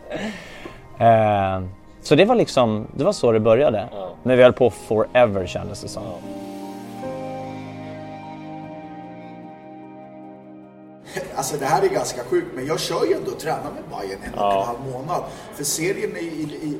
eh, 1.00 1.62
så 2.02 2.16
det 2.16 2.26
var 2.26 2.36
liksom, 2.36 2.88
det 2.96 3.04
var 3.04 3.14
så 3.14 3.32
det 3.32 3.40
började. 3.40 3.88
Ja. 3.92 4.10
Men 4.24 4.38
vi 4.38 4.44
höll 4.44 4.54
på 4.54 4.70
forever 4.70 5.48
kändes 5.48 5.82
det 5.82 5.88
som. 5.88 6.04
Alltså 11.36 11.58
det 11.58 11.66
här 11.66 11.82
är 11.82 11.88
ganska 11.88 12.24
sjukt, 12.24 12.48
men 12.56 12.66
jag 12.66 12.80
kör 12.80 13.06
ju 13.06 13.14
ändå 13.14 13.32
och 13.32 13.40
tränar 13.40 13.72
med 13.72 13.84
Bayern 13.90 14.20
en 14.24 14.34
och 14.34 14.54
en 14.54 14.66
halv 14.66 14.80
månad. 14.94 15.24
För 15.56 15.64
serien 15.64 16.18
i, 16.18 16.20
i, 16.20 16.44
i, 16.68 16.80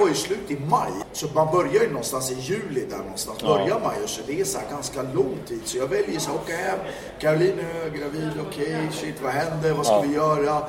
var 0.00 0.08
ju 0.08 0.14
slut 0.14 0.50
i 0.50 0.56
maj, 0.70 0.92
så 1.12 1.26
man 1.34 1.52
börjar 1.52 1.82
ju 1.82 1.88
någonstans 1.88 2.30
i 2.30 2.34
juli 2.34 2.86
där 2.90 2.98
någonstans. 2.98 3.38
Ja. 3.42 3.48
Börjar 3.48 3.80
maj, 3.80 3.96
så 4.06 4.20
det 4.26 4.40
är 4.40 4.44
så 4.44 4.58
ganska 4.70 5.02
lång 5.02 5.38
tid. 5.48 5.60
Så 5.64 5.78
jag 5.78 5.86
väljer 5.86 6.20
så 6.20 6.30
åka 6.32 6.56
hem, 6.56 6.78
Caroline 7.18 7.58
är 7.58 7.98
gravid, 7.98 8.32
okej, 8.48 8.66
okay, 8.66 8.90
shit 8.92 9.22
vad 9.22 9.32
händer, 9.32 9.72
vad 9.72 9.86
ska 9.86 9.94
ja. 9.94 10.00
vi 10.00 10.14
göra? 10.14 10.62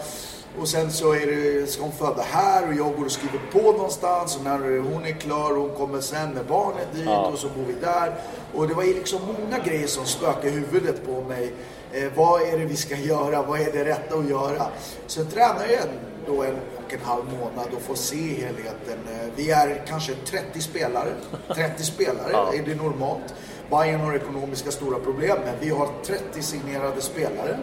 Och 0.59 0.67
sen 0.67 0.91
så 0.91 1.13
är 1.13 1.27
det, 1.27 1.67
ska 1.67 1.83
hon 1.83 1.91
föda 1.91 2.21
här 2.21 2.67
och 2.67 2.73
jag 2.73 2.95
går 2.95 3.05
och 3.05 3.11
skriver 3.11 3.39
på 3.51 3.71
någonstans. 3.71 4.37
Och 4.37 4.43
när 4.43 4.79
hon 4.79 5.05
är 5.05 5.11
klar, 5.11 5.55
hon 5.55 5.69
kommer 5.69 6.01
sen 6.01 6.29
med 6.29 6.45
barnet 6.45 6.87
dit 6.93 7.05
ja. 7.05 7.27
och 7.27 7.39
så 7.39 7.47
bor 7.47 7.63
vi 7.67 7.73
där. 7.73 8.15
Och 8.53 8.67
det 8.67 8.73
var 8.73 8.83
ju 8.83 8.93
liksom 8.93 9.21
många 9.21 9.59
grejer 9.59 9.87
som 9.87 10.05
spökade 10.05 10.47
i 10.47 10.51
huvudet 10.51 11.05
på 11.05 11.21
mig. 11.21 11.53
Eh, 11.93 12.11
vad 12.15 12.41
är 12.41 12.57
det 12.57 12.65
vi 12.65 12.75
ska 12.75 12.95
göra? 12.95 13.41
Vad 13.41 13.59
är 13.59 13.71
det 13.71 13.85
rätta 13.85 14.15
att 14.15 14.29
göra? 14.29 14.67
Så 15.07 15.25
tränar 15.25 15.65
jag 15.67 15.85
då 16.27 16.43
en 16.43 16.55
och 16.85 16.93
en 16.93 16.99
halv 17.01 17.23
månad 17.25 17.67
och 17.75 17.81
får 17.81 17.95
se 17.95 18.15
helheten. 18.15 18.99
Eh, 19.11 19.31
vi 19.35 19.51
är 19.51 19.83
kanske 19.87 20.13
30 20.25 20.61
spelare. 20.61 21.09
30 21.55 21.83
spelare 21.83 22.31
ja. 22.31 22.53
är 22.53 22.63
det 22.65 22.75
normalt. 22.75 23.33
Bayern 23.69 23.99
har 23.99 24.15
ekonomiska 24.15 24.71
stora 24.71 24.99
problem, 24.99 25.37
men 25.45 25.55
vi 25.59 25.69
har 25.69 25.89
30 26.05 26.41
signerade 26.41 27.01
spelare. 27.01 27.59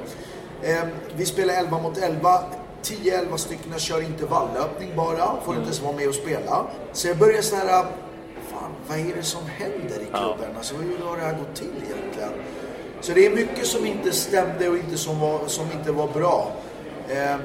Eh, 0.62 0.84
vi 1.16 1.26
spelar 1.26 1.54
11 1.54 1.78
mot 1.78 1.98
11. 1.98 2.42
10-11 2.82 3.36
stycken 3.36 3.78
kör 3.78 4.00
intervallöpning 4.00 4.96
bara, 4.96 5.40
får 5.44 5.52
mm. 5.52 5.56
inte 5.56 5.62
ens 5.62 5.82
vara 5.82 5.96
med 5.96 6.08
och 6.08 6.14
spela. 6.14 6.66
Så 6.92 7.08
jag 7.08 7.18
börjar 7.18 7.42
så 7.42 7.56
här, 7.56 7.68
fan 8.50 8.70
vad 8.88 8.98
är 8.98 9.16
det 9.16 9.22
som 9.22 9.42
händer 9.46 9.96
i 9.96 10.06
klubben? 10.06 10.48
Ja. 10.52 10.58
Alltså 10.58 10.74
hur 10.76 10.98
har 11.06 11.16
det 11.16 11.22
här 11.22 11.38
gått 11.38 11.54
till 11.54 11.72
egentligen? 11.86 12.32
Så 13.00 13.12
det 13.12 13.26
är 13.26 13.30
mycket 13.30 13.66
som 13.66 13.86
inte 13.86 14.12
stämde 14.12 14.68
och 14.68 14.76
inte 14.76 14.98
som, 14.98 15.20
var, 15.20 15.46
som 15.46 15.72
inte 15.72 15.92
var 15.92 16.08
bra. 16.08 16.52
Eh, 17.08 17.36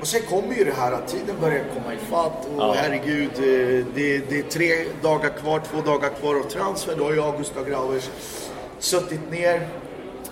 och 0.00 0.06
sen 0.06 0.20
kommer 0.22 0.54
ju 0.54 0.64
det 0.64 0.72
här 0.72 0.92
att 0.92 1.08
tiden 1.08 1.36
börjar 1.40 1.64
komma 1.74 1.94
ifatt 1.94 2.46
och 2.46 2.62
ja. 2.62 2.74
herregud, 2.76 3.30
eh, 3.30 3.86
det, 3.94 4.18
det, 4.18 4.38
är 4.38 4.50
tre 4.50 4.72
dagar 5.02 5.28
kvar, 5.28 5.62
två 5.70 5.80
dagar 5.80 6.08
kvar 6.08 6.34
av 6.34 6.42
transfer. 6.42 6.94
Då 6.98 7.04
har 7.04 7.14
jag 7.14 7.28
och 7.28 7.38
Gustav 7.38 7.68
Grauers 7.68 8.10
suttit 8.78 9.30
ner 9.30 9.68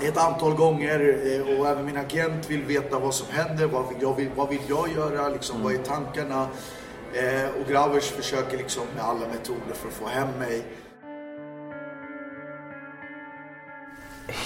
ett 0.03 0.17
antal 0.17 0.55
gånger 0.55 1.19
eh, 1.25 1.59
och 1.59 1.69
även 1.69 1.85
min 1.87 1.97
agent 1.97 2.51
vill 2.51 2.65
veta 2.65 2.99
vad 2.99 3.15
som 3.15 3.27
händer, 3.31 3.67
vad 3.67 3.89
vill 3.89 3.99
jag, 4.01 4.31
vad 4.37 4.49
vill 4.49 4.63
jag 4.69 4.89
göra, 4.97 5.29
liksom, 5.29 5.57
mm. 5.57 5.65
vad 5.65 5.75
är 5.75 5.85
tankarna? 5.85 6.49
Eh, 7.13 7.61
och 7.61 7.71
Gravers 7.71 8.11
försöker 8.11 8.57
liksom 8.57 8.83
med 8.95 9.05
alla 9.05 9.27
metoder 9.27 9.75
för 9.75 9.89
att 9.89 9.95
få 9.95 10.07
hem 10.07 10.29
mig. 10.39 10.63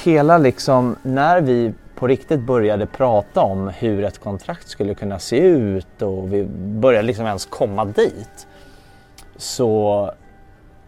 Hela 0.09 0.38
liksom, 0.38 0.97
när 1.03 1.41
vi 1.41 1.73
på 1.95 2.07
riktigt 2.07 2.41
började 2.41 2.87
prata 2.87 3.41
om 3.41 3.69
hur 3.69 4.05
ett 4.05 4.19
kontrakt 4.19 4.69
skulle 4.69 4.95
kunna 4.95 5.19
se 5.19 5.38
ut 5.38 6.03
och 6.03 6.33
vi 6.33 6.45
började 6.59 7.07
liksom 7.07 7.27
ens 7.27 7.47
komma 7.47 7.85
dit 7.85 8.47
så 9.37 10.11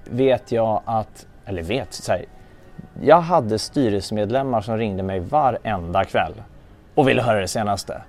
vet 0.04 0.52
jag 0.52 0.82
att, 0.84 1.26
eller 1.44 1.62
vet, 1.62 1.92
så 1.92 2.12
här, 2.12 2.24
jag 3.02 3.20
hade 3.20 3.58
styrelsemedlemmar 3.58 4.60
som 4.60 4.76
ringde 4.76 5.02
mig 5.02 5.20
varenda 5.20 6.04
kväll 6.04 6.34
och 6.94 7.08
ville 7.08 7.22
höra 7.22 7.40
det 7.40 7.48
senaste. 7.48 8.02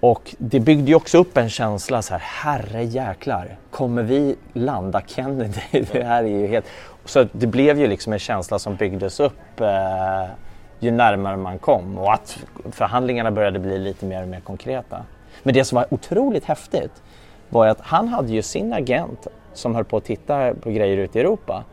Och 0.00 0.34
det 0.38 0.60
byggde 0.60 0.88
ju 0.88 0.94
också 0.94 1.18
upp 1.18 1.36
en 1.36 1.50
känsla 1.50 2.02
så 2.02 2.14
här, 2.14 2.20
herre 2.20 2.84
jäklar, 2.84 3.56
kommer 3.70 4.02
vi 4.02 4.36
landa 4.52 5.02
Kennedy? 5.06 5.60
Det 5.92 6.04
här 6.04 6.24
är 6.24 6.28
ju 6.28 6.46
helt... 6.46 6.66
Så 7.04 7.26
det 7.32 7.46
blev 7.46 7.78
ju 7.78 7.86
liksom 7.86 8.12
en 8.12 8.18
känsla 8.18 8.58
som 8.58 8.76
byggdes 8.76 9.20
upp 9.20 9.60
eh, 9.60 10.30
ju 10.78 10.90
närmare 10.90 11.36
man 11.36 11.58
kom 11.58 11.98
och 11.98 12.12
att 12.12 12.38
förhandlingarna 12.70 13.30
började 13.30 13.58
bli 13.58 13.78
lite 13.78 14.06
mer 14.06 14.22
och 14.22 14.28
mer 14.28 14.40
konkreta. 14.40 15.02
Men 15.42 15.54
det 15.54 15.64
som 15.64 15.76
var 15.76 15.86
otroligt 15.90 16.44
häftigt 16.44 17.02
var 17.48 17.66
att 17.66 17.80
han 17.80 18.08
hade 18.08 18.32
ju 18.32 18.42
sin 18.42 18.72
agent 18.72 19.26
som 19.52 19.74
höll 19.74 19.84
på 19.84 19.96
att 19.96 20.04
titta 20.04 20.54
på 20.54 20.70
grejer 20.70 20.96
ute 20.96 21.18
i 21.18 21.20
Europa. 21.20 21.64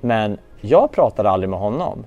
Men 0.00 0.38
jag 0.60 0.92
pratade 0.92 1.30
aldrig 1.30 1.50
med 1.50 1.58
honom. 1.58 2.04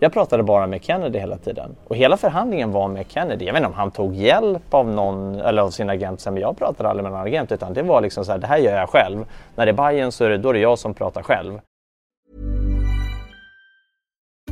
Jag 0.00 0.12
pratade 0.12 0.42
bara 0.42 0.66
med 0.66 0.84
Kennedy 0.84 1.18
hela 1.18 1.36
tiden. 1.36 1.76
Och 1.88 1.96
hela 1.96 2.16
förhandlingen 2.16 2.72
var 2.72 2.88
med 2.88 3.06
Kennedy. 3.08 3.44
Jag 3.44 3.52
vet 3.52 3.60
inte 3.60 3.68
om 3.68 3.74
han 3.74 3.90
tog 3.90 4.14
hjälp 4.14 4.74
av 4.74 4.88
någon 4.88 5.40
eller 5.40 5.62
av 5.62 5.70
sin 5.70 5.90
agent, 5.90 6.24
men 6.26 6.36
jag 6.36 6.58
pratade 6.58 6.88
aldrig 6.88 7.02
med 7.02 7.12
någon 7.12 7.26
agent 7.26 7.52
utan 7.52 7.74
det 7.74 7.82
var 7.82 8.00
liksom 8.00 8.24
så 8.24 8.32
här, 8.32 8.38
det 8.38 8.46
här 8.46 8.58
gör 8.58 8.76
jag 8.76 8.88
själv. 8.88 9.24
När 9.56 9.66
det 9.66 9.70
är 9.70 9.90
Bayern 9.90 10.12
så 10.12 10.24
är 10.24 10.30
det, 10.30 10.38
då 10.38 10.48
är 10.48 10.52
det 10.52 10.58
jag 10.60 10.78
som 10.78 10.94
pratar 10.94 11.22
själv. 11.22 11.60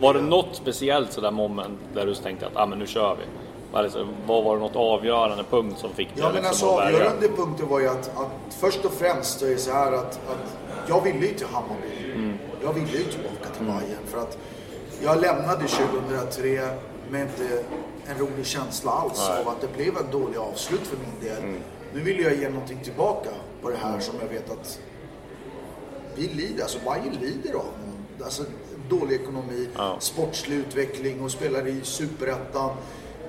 Var 0.00 0.14
det 0.14 0.20
något 0.20 0.48
speciellt 0.52 1.12
sådär 1.12 1.30
moment 1.30 1.78
där 1.94 2.06
du 2.06 2.14
tänkte 2.14 2.46
att 2.46 2.56
ah, 2.56 2.66
men 2.66 2.78
nu 2.78 2.86
kör 2.86 3.16
vi? 3.16 3.24
Alltså, 3.72 4.08
vad 4.26 4.44
var 4.44 4.56
det 4.56 4.60
något 4.60 4.76
avgörande 4.76 5.44
punkt 5.50 5.78
som 5.78 5.90
fick 5.90 6.08
dig 6.08 6.16
Ja, 6.16 6.32
men 6.32 6.42
liksom 6.42 6.48
alltså 6.48 6.66
avgörande 6.66 7.28
punkten 7.28 7.68
var 7.68 7.80
ju 7.80 7.88
att, 7.88 8.08
att 8.16 8.54
först 8.60 8.84
och 8.84 8.92
främst 8.92 9.42
är 9.42 9.48
det 9.48 9.56
så 9.56 9.72
här 9.72 9.92
att, 9.92 10.20
att 10.28 10.58
jag 10.88 11.04
ville 11.04 11.26
ju 11.26 11.34
till 11.34 11.46
Hammarby. 11.46 12.12
Mm. 12.14 12.38
Jag 12.62 12.72
ville 12.72 12.98
ju 12.98 13.04
tillbaka 13.04 13.48
till 13.56 13.66
Bayern 13.66 14.06
för 14.06 14.18
att 14.18 14.38
jag 15.02 15.20
lämnade 15.20 15.68
2003 15.68 16.68
med 17.10 17.20
inte 17.20 17.64
en 18.06 18.18
rolig 18.18 18.46
känsla 18.46 18.90
alls 18.90 19.28
Nej. 19.28 19.40
av 19.42 19.48
att 19.48 19.60
det 19.60 19.76
blev 19.76 19.96
en 19.96 20.20
dålig 20.20 20.38
avslut 20.38 20.86
för 20.86 20.96
min 20.96 21.30
del. 21.30 21.42
Mm. 21.42 21.60
Nu 21.94 22.00
vill 22.00 22.20
jag 22.20 22.36
ge 22.36 22.48
någonting 22.48 22.80
tillbaka 22.82 23.30
på 23.62 23.70
det 23.70 23.76
här 23.76 24.00
som 24.00 24.14
jag 24.22 24.28
vet 24.28 24.50
att 24.50 24.80
vi 26.14 26.28
lider, 26.28 26.62
alltså 26.62 26.78
Bayern 26.78 27.16
lider 27.20 27.54
av. 27.54 27.72
Alltså 28.24 28.42
dålig 28.88 29.20
ekonomi, 29.20 29.68
Ja. 29.76 29.96
sportslig 30.00 30.56
utveckling 30.56 31.20
och 31.20 31.30
spelar 31.30 31.66
i 31.66 31.80
Superettan. 31.82 32.70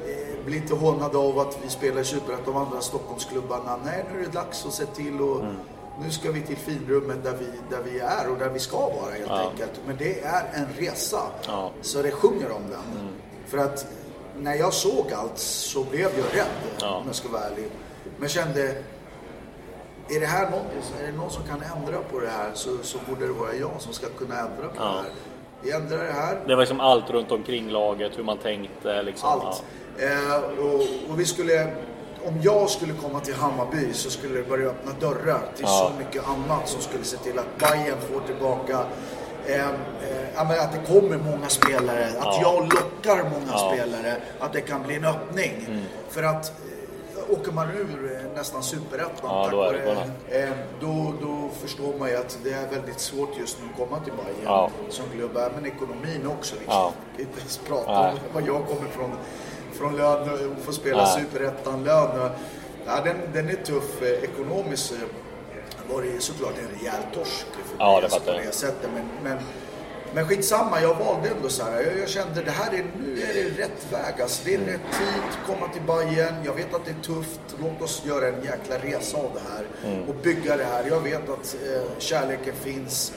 Eh, 0.07 0.45
blir 0.45 0.57
inte 0.57 0.75
hånade 0.75 1.17
av 1.17 1.39
att 1.39 1.57
vi 1.63 1.69
spelar 1.69 2.01
i 2.01 2.05
Superettan 2.05 2.55
av 2.55 2.61
andra 2.67 2.81
Stockholmsklubbarna. 2.81 3.79
Nej, 3.85 4.05
nu 4.13 4.19
är 4.19 4.25
det 4.25 4.31
dags 4.31 4.65
att 4.65 4.73
se 4.73 4.85
till 4.85 5.21
och 5.21 5.39
Mm. 5.39 5.55
nu 6.03 6.11
ska 6.11 6.31
vi 6.31 6.41
till 6.41 6.57
finrummet 6.57 7.23
där 7.23 7.37
vi, 7.39 7.45
där 7.75 7.83
vi 7.91 7.99
är 7.99 8.29
och 8.31 8.37
där 8.37 8.49
vi 8.49 8.59
ska 8.59 8.77
vara 8.79 9.11
helt 9.11 9.27
Ja. 9.29 9.49
enkelt. 9.49 9.81
Men 9.87 9.97
det 9.97 10.19
är 10.21 10.49
en 10.53 10.67
resa. 10.77 11.21
Ja. 11.47 11.71
Så 11.81 12.01
det 12.01 12.11
sjunger 12.11 12.51
om 12.51 12.61
den. 12.69 13.01
Mm. 13.01 13.13
För 13.47 13.57
att 13.57 13.85
när 14.37 14.55
jag 14.55 14.73
såg 14.73 15.13
allt 15.13 15.37
så 15.37 15.83
blev 15.83 16.01
jag 16.17 16.39
rädd, 16.39 16.47
Ja. 16.81 16.95
om 16.95 17.03
jag 17.05 17.15
ska 17.15 17.29
vara 17.29 17.41
ärlig. 17.43 17.65
Men 18.19 18.29
kände, 18.29 18.61
är 20.09 20.19
det 20.19 20.25
här 20.25 20.49
någon, 20.49 20.65
är 21.03 21.11
det 21.11 21.17
någon 21.17 21.31
som 21.31 21.43
kan 21.43 21.61
ändra 21.77 21.97
på 22.11 22.19
det 22.19 22.29
här 22.29 22.51
så, 22.53 22.69
så 22.83 22.97
borde 23.09 23.27
det 23.27 23.33
vara 23.33 23.53
jag 23.55 23.71
som 23.79 23.93
ska 23.93 24.07
kunna 24.09 24.39
ändra 24.39 24.67
på 24.67 24.75
Ja. 24.75 24.83
det 24.83 24.89
här. 25.01 25.09
Vi 25.61 25.71
ändrar 25.71 25.97
det 26.03 26.11
här. 26.11 26.39
Det 26.47 26.55
var 26.55 26.61
liksom 26.61 26.79
allt 26.79 27.09
runt 27.09 27.31
omkring 27.31 27.69
laget, 27.69 28.17
hur 28.17 28.23
man 28.23 28.37
tänkte. 28.37 29.01
Liksom. 29.03 29.29
Allt. 29.29 29.63
Eh, 29.97 30.65
och, 30.65 30.81
och 31.11 31.19
vi 31.19 31.25
skulle, 31.25 31.63
om 32.25 32.39
jag 32.41 32.69
skulle 32.69 32.93
komma 32.93 33.19
till 33.19 33.33
Hammarby 33.33 33.93
så 33.93 34.09
skulle 34.09 34.37
det 34.39 34.49
börja 34.49 34.67
öppna 34.69 34.91
dörrar 34.99 35.39
till 35.55 35.65
Ja. 35.67 35.91
så 35.93 36.03
mycket 36.05 36.27
annat 36.27 36.69
som 36.69 36.81
skulle 36.81 37.03
se 37.03 37.17
till 37.17 37.39
att 37.39 37.57
Bayern 37.57 37.97
får 38.13 38.21
tillbaka 38.27 38.79
Eh, 39.45 39.65
eh, 39.65 39.69
ja, 40.35 40.41
att 40.41 40.71
det 40.73 40.93
kommer 40.93 41.17
många 41.17 41.47
spelare, 41.49 42.05
att 42.19 42.25
Ja. 42.25 42.39
jag 42.41 42.63
lockar 42.63 43.23
många 43.23 43.51
Ja. 43.51 43.71
spelare, 43.73 44.15
att 44.39 44.53
det 44.53 44.61
kan 44.61 44.83
bli 44.83 44.95
en 44.95 45.05
öppning. 45.05 45.65
Mm. 45.67 45.81
För 46.09 46.23
att 46.23 46.51
åker 47.31 47.51
man 47.51 47.69
ur 47.71 48.15
eh, 48.15 48.31
nästan 48.37 48.63
superettan 48.63 49.15
Ja, 49.23 49.43
tack 49.43 49.53
vare- 49.53 50.07
då, 50.79 51.13
då 51.21 51.49
förstår 51.61 51.93
man 51.99 52.09
ju 52.09 52.15
att 52.15 52.39
det 52.43 52.51
är 52.53 52.67
väldigt 52.69 52.99
svårt 52.99 53.37
just 53.39 53.57
nu 53.61 53.67
att 53.71 53.77
komma 53.89 54.03
till 54.03 54.13
Bayern 54.13 54.35
Ja. 54.45 54.69
som 54.89 55.05
klubb. 55.15 55.37
Men 55.55 55.65
ekonomin 55.65 56.27
också. 56.37 56.55
Liksom. 56.55 56.73
Ja. 56.75 56.93
Kan 57.15 57.25
inte 57.25 57.39
ens 57.39 57.57
prata 57.57 57.91
om 58.09 58.17
vad 58.33 58.43
jag 58.47 58.65
kommer 58.67 58.89
från, 58.89 59.11
från 59.73 59.97
lön 59.97 60.29
och 60.57 60.63
får 60.65 60.71
spela 60.73 61.03
Nej. 61.03 61.21
superettan-lön. 61.23 62.29
Ja, 62.85 63.01
den, 63.03 63.17
den 63.33 63.49
är 63.49 63.55
tuff 63.55 64.01
eh, 64.01 64.07
ekonomiskt. 64.23 64.91
eh, 64.91 64.97
var 65.93 66.01
det 66.01 66.21
såklart 66.23 66.53
en 66.57 66.79
rejäl 66.79 67.01
torsk 67.13 67.45
för 67.65 67.75
Ja, 67.79 68.01
det 68.01 68.09
på 68.25 68.31
det 68.31 68.51
sättet. 68.55 68.89
Men, 68.93 69.05
men, 69.23 69.37
men 70.13 70.25
skitsamma, 70.25 70.81
jag 70.81 70.95
valde 70.95 71.29
ändå 71.29 71.49
så 71.49 71.63
här. 71.63 71.81
Jag, 71.81 71.97
jag 72.01 72.09
kände 72.09 72.41
det 72.41 72.51
här 72.51 72.73
är, 72.73 72.83
nu 72.99 73.21
är 73.21 73.33
det 73.33 73.63
rätt 73.63 73.87
väg. 73.91 74.21
Alltså, 74.21 74.41
det 74.45 74.53
är 74.53 74.57
rätt 74.59 74.65
tid, 74.99 75.23
komma 75.47 75.67
till 75.73 75.81
Bayern. 75.81 76.33
Jag 76.45 76.53
vet 76.53 76.73
att 76.75 76.85
det 76.85 76.91
är 76.91 77.03
tufft. 77.03 77.39
Låt 77.63 77.81
oss 77.81 78.03
göra 78.05 78.27
en 78.27 78.41
jäkla 78.43 78.75
resa 78.75 79.17
av 79.17 79.31
det 79.33 79.41
här 79.53 79.93
Mm. 79.93 80.09
och 80.09 80.15
bygga 80.23 80.57
det 80.57 80.63
här. 80.63 80.83
Jag 80.89 80.99
vet 80.99 81.29
att 81.29 81.55
eh, 81.67 81.81
kärleken 81.99 82.53
finns 82.53 83.13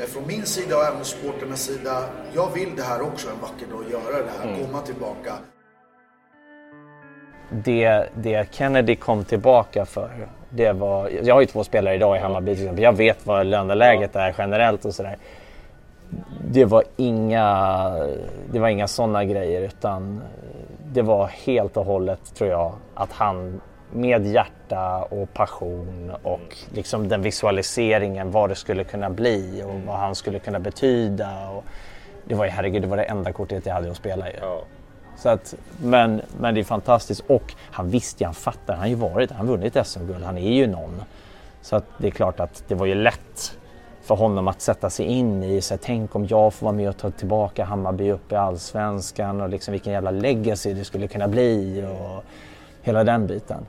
eh, 0.00 0.04
från 0.06 0.26
min 0.26 0.46
sida 0.46 0.76
och 0.76 0.84
även 0.84 1.04
supporternas 1.04 1.60
sida. 1.62 2.04
Jag 2.34 2.50
vill 2.54 2.76
det 2.76 2.82
här 2.82 3.02
också 3.02 3.28
en 3.28 3.40
vacker 3.40 3.66
dag, 3.72 3.84
göra 3.90 4.22
det 4.24 4.30
här, 4.40 4.48
Mm. 4.54 4.66
komma 4.66 4.80
tillbaka. 4.82 5.32
det, 7.64 8.08
det 8.14 8.46
Kennedy 8.50 8.96
kom 8.96 9.24
tillbaka 9.24 9.84
för, 9.86 10.28
det 10.50 10.72
var, 10.72 11.08
jag 11.22 11.34
har 11.34 11.40
ju 11.40 11.46
två 11.46 11.64
spelare 11.64 11.94
idag 11.94 12.16
i 12.16 12.20
Hammarby 12.20 12.54
till 12.54 12.64
exempel. 12.64 12.84
Jag 12.84 12.96
vet 12.96 13.26
vad 13.26 13.46
löneläget 13.46 14.16
är 14.16 14.34
generellt 14.38 14.84
och 14.84 14.94
sådär. 14.94 15.16
Det 16.50 16.64
var 16.64 16.84
inga, 16.96 17.90
det 18.52 18.58
var 18.58 18.68
inga 18.68 18.88
sådana 18.88 19.24
grejer 19.24 19.62
utan 19.62 20.22
det 20.92 21.02
var 21.02 21.26
helt 21.26 21.76
och 21.76 21.84
hållet 21.84 22.34
tror 22.34 22.50
jag 22.50 22.72
att 22.94 23.12
han 23.12 23.60
med 23.92 24.26
hjärta 24.26 25.02
och 25.02 25.34
passion 25.34 26.12
och 26.22 26.56
liksom 26.74 27.08
den 27.08 27.22
visualiseringen 27.22 28.30
vad 28.30 28.48
det 28.48 28.54
skulle 28.54 28.84
kunna 28.84 29.10
bli 29.10 29.62
och 29.66 29.80
vad 29.86 29.96
han 29.96 30.14
skulle 30.14 30.38
kunna 30.38 30.60
betyda. 30.60 31.48
Och 31.48 31.64
det 32.24 32.34
var 32.34 32.44
ju 32.44 32.50
herregud, 32.50 32.82
det 32.82 32.88
var 32.88 32.96
det 32.96 33.02
enda 33.02 33.32
kortet 33.32 33.66
jag 33.66 33.74
hade 33.74 33.90
att 33.90 33.96
spela 33.96 34.30
i. 34.30 34.34
Så 35.16 35.28
att, 35.28 35.54
men, 35.82 36.22
men 36.40 36.54
det 36.54 36.60
är 36.60 36.64
fantastiskt 36.64 37.24
och 37.26 37.54
han 37.58 37.90
visste 37.90 38.24
ju, 38.24 38.26
han 38.26 38.34
fattar, 38.34 38.74
han 38.74 38.80
har 38.80 38.88
ju 38.88 38.94
varit, 38.94 39.30
han 39.30 39.48
har 39.48 39.56
vunnit 39.56 39.86
SM-guld, 39.86 40.24
han 40.24 40.38
är 40.38 40.52
ju 40.52 40.66
någon. 40.66 41.02
Så 41.62 41.76
att 41.76 41.84
det 41.98 42.06
är 42.06 42.10
klart 42.10 42.40
att 42.40 42.64
det 42.68 42.74
var 42.74 42.86
ju 42.86 42.94
lätt 42.94 43.58
för 44.02 44.14
honom 44.14 44.48
att 44.48 44.60
sätta 44.60 44.90
sig 44.90 45.06
in 45.06 45.42
i, 45.42 45.60
så 45.60 45.74
här, 45.74 45.80
tänk 45.82 46.16
om 46.16 46.26
jag 46.26 46.54
får 46.54 46.66
vara 46.66 46.76
med 46.76 46.88
och 46.88 46.96
ta 46.96 47.10
tillbaka 47.10 47.64
Hammarby 47.64 48.10
upp 48.10 48.32
i 48.32 48.34
Allsvenskan 48.34 49.40
och 49.40 49.48
liksom 49.48 49.72
vilken 49.72 49.92
jävla 49.92 50.10
legacy 50.10 50.74
det 50.74 50.84
skulle 50.84 51.08
kunna 51.08 51.28
bli 51.28 51.84
och 51.84 52.24
hela 52.82 53.04
den 53.04 53.26
biten. 53.26 53.66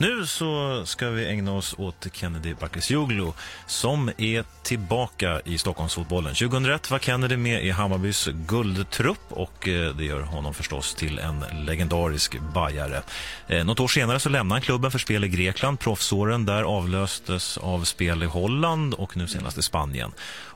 Nu 0.00 0.26
så 0.26 0.82
ska 0.86 1.10
vi 1.10 1.26
ägna 1.26 1.52
oss 1.52 1.74
åt 1.78 2.06
Kennedy 2.12 2.54
Bakircioglu 2.54 3.32
som 3.66 4.10
är 4.16 4.44
tillbaka 4.62 5.40
i 5.44 5.58
Stockholmsfotbollen. 5.58 6.34
2001 6.34 6.90
var 6.90 6.98
Kennedy 6.98 7.36
med 7.36 7.64
i 7.64 7.70
Hammarbys 7.70 8.28
guldtrupp 8.48 9.20
och 9.28 9.68
eh, 9.68 9.94
det 9.94 10.04
gör 10.04 10.20
honom 10.20 10.54
förstås 10.54 10.94
till 10.94 11.18
en 11.18 11.44
legendarisk 11.66 12.40
bajare. 12.54 13.02
Eh, 13.48 13.64
något 13.64 13.80
år 13.80 13.88
senare 13.88 14.20
så 14.20 14.28
lämnade 14.28 14.54
han 14.54 14.62
klubben 14.62 14.90
för 14.90 14.98
spel 14.98 15.24
i 15.24 15.28
Grekland. 15.28 15.80
Proffsåren 15.80 16.46
där 16.46 16.62
avlöstes 16.62 17.58
av 17.58 17.84
spel 17.84 18.22
i 18.22 18.26
Holland 18.26 18.94
och 18.94 19.16
nu 19.16 19.28
senast 19.28 19.58
i 19.58 19.62
Spanien. 19.62 20.12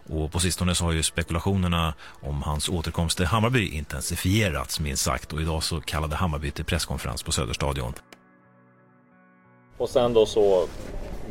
Och 0.06 0.32
på 0.32 0.40
sistone 0.40 0.74
så 0.74 0.84
har 0.84 0.92
ju 0.92 1.02
spekulationerna 1.02 1.94
om 2.20 2.42
hans 2.42 2.68
återkomst 2.68 3.16
till 3.16 3.26
Hammarby 3.26 3.68
intensifierats 3.68 4.80
minst 4.80 5.02
sagt 5.02 5.32
och 5.32 5.40
idag 5.40 5.62
så 5.62 5.80
kallade 5.80 6.16
Hammarby 6.16 6.50
till 6.50 6.64
presskonferens 6.64 7.22
på 7.22 7.32
Söderstadion. 7.32 7.94
Och 9.78 9.88
sen 9.88 10.14
då 10.14 10.26
så 10.26 10.66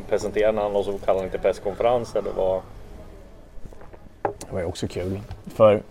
presenterade 0.08 0.60
han 0.60 0.76
och 0.76 0.84
så 0.84 0.98
kallade 0.98 1.24
han 1.24 1.30
till 1.30 1.40
presskonferens 1.40 2.16
eller 2.16 2.30
vad? 2.36 2.62
Det 4.22 4.52
var 4.52 4.60
ju 4.60 4.66
också 4.66 4.88
kul. 4.88 5.20
För 5.46 5.82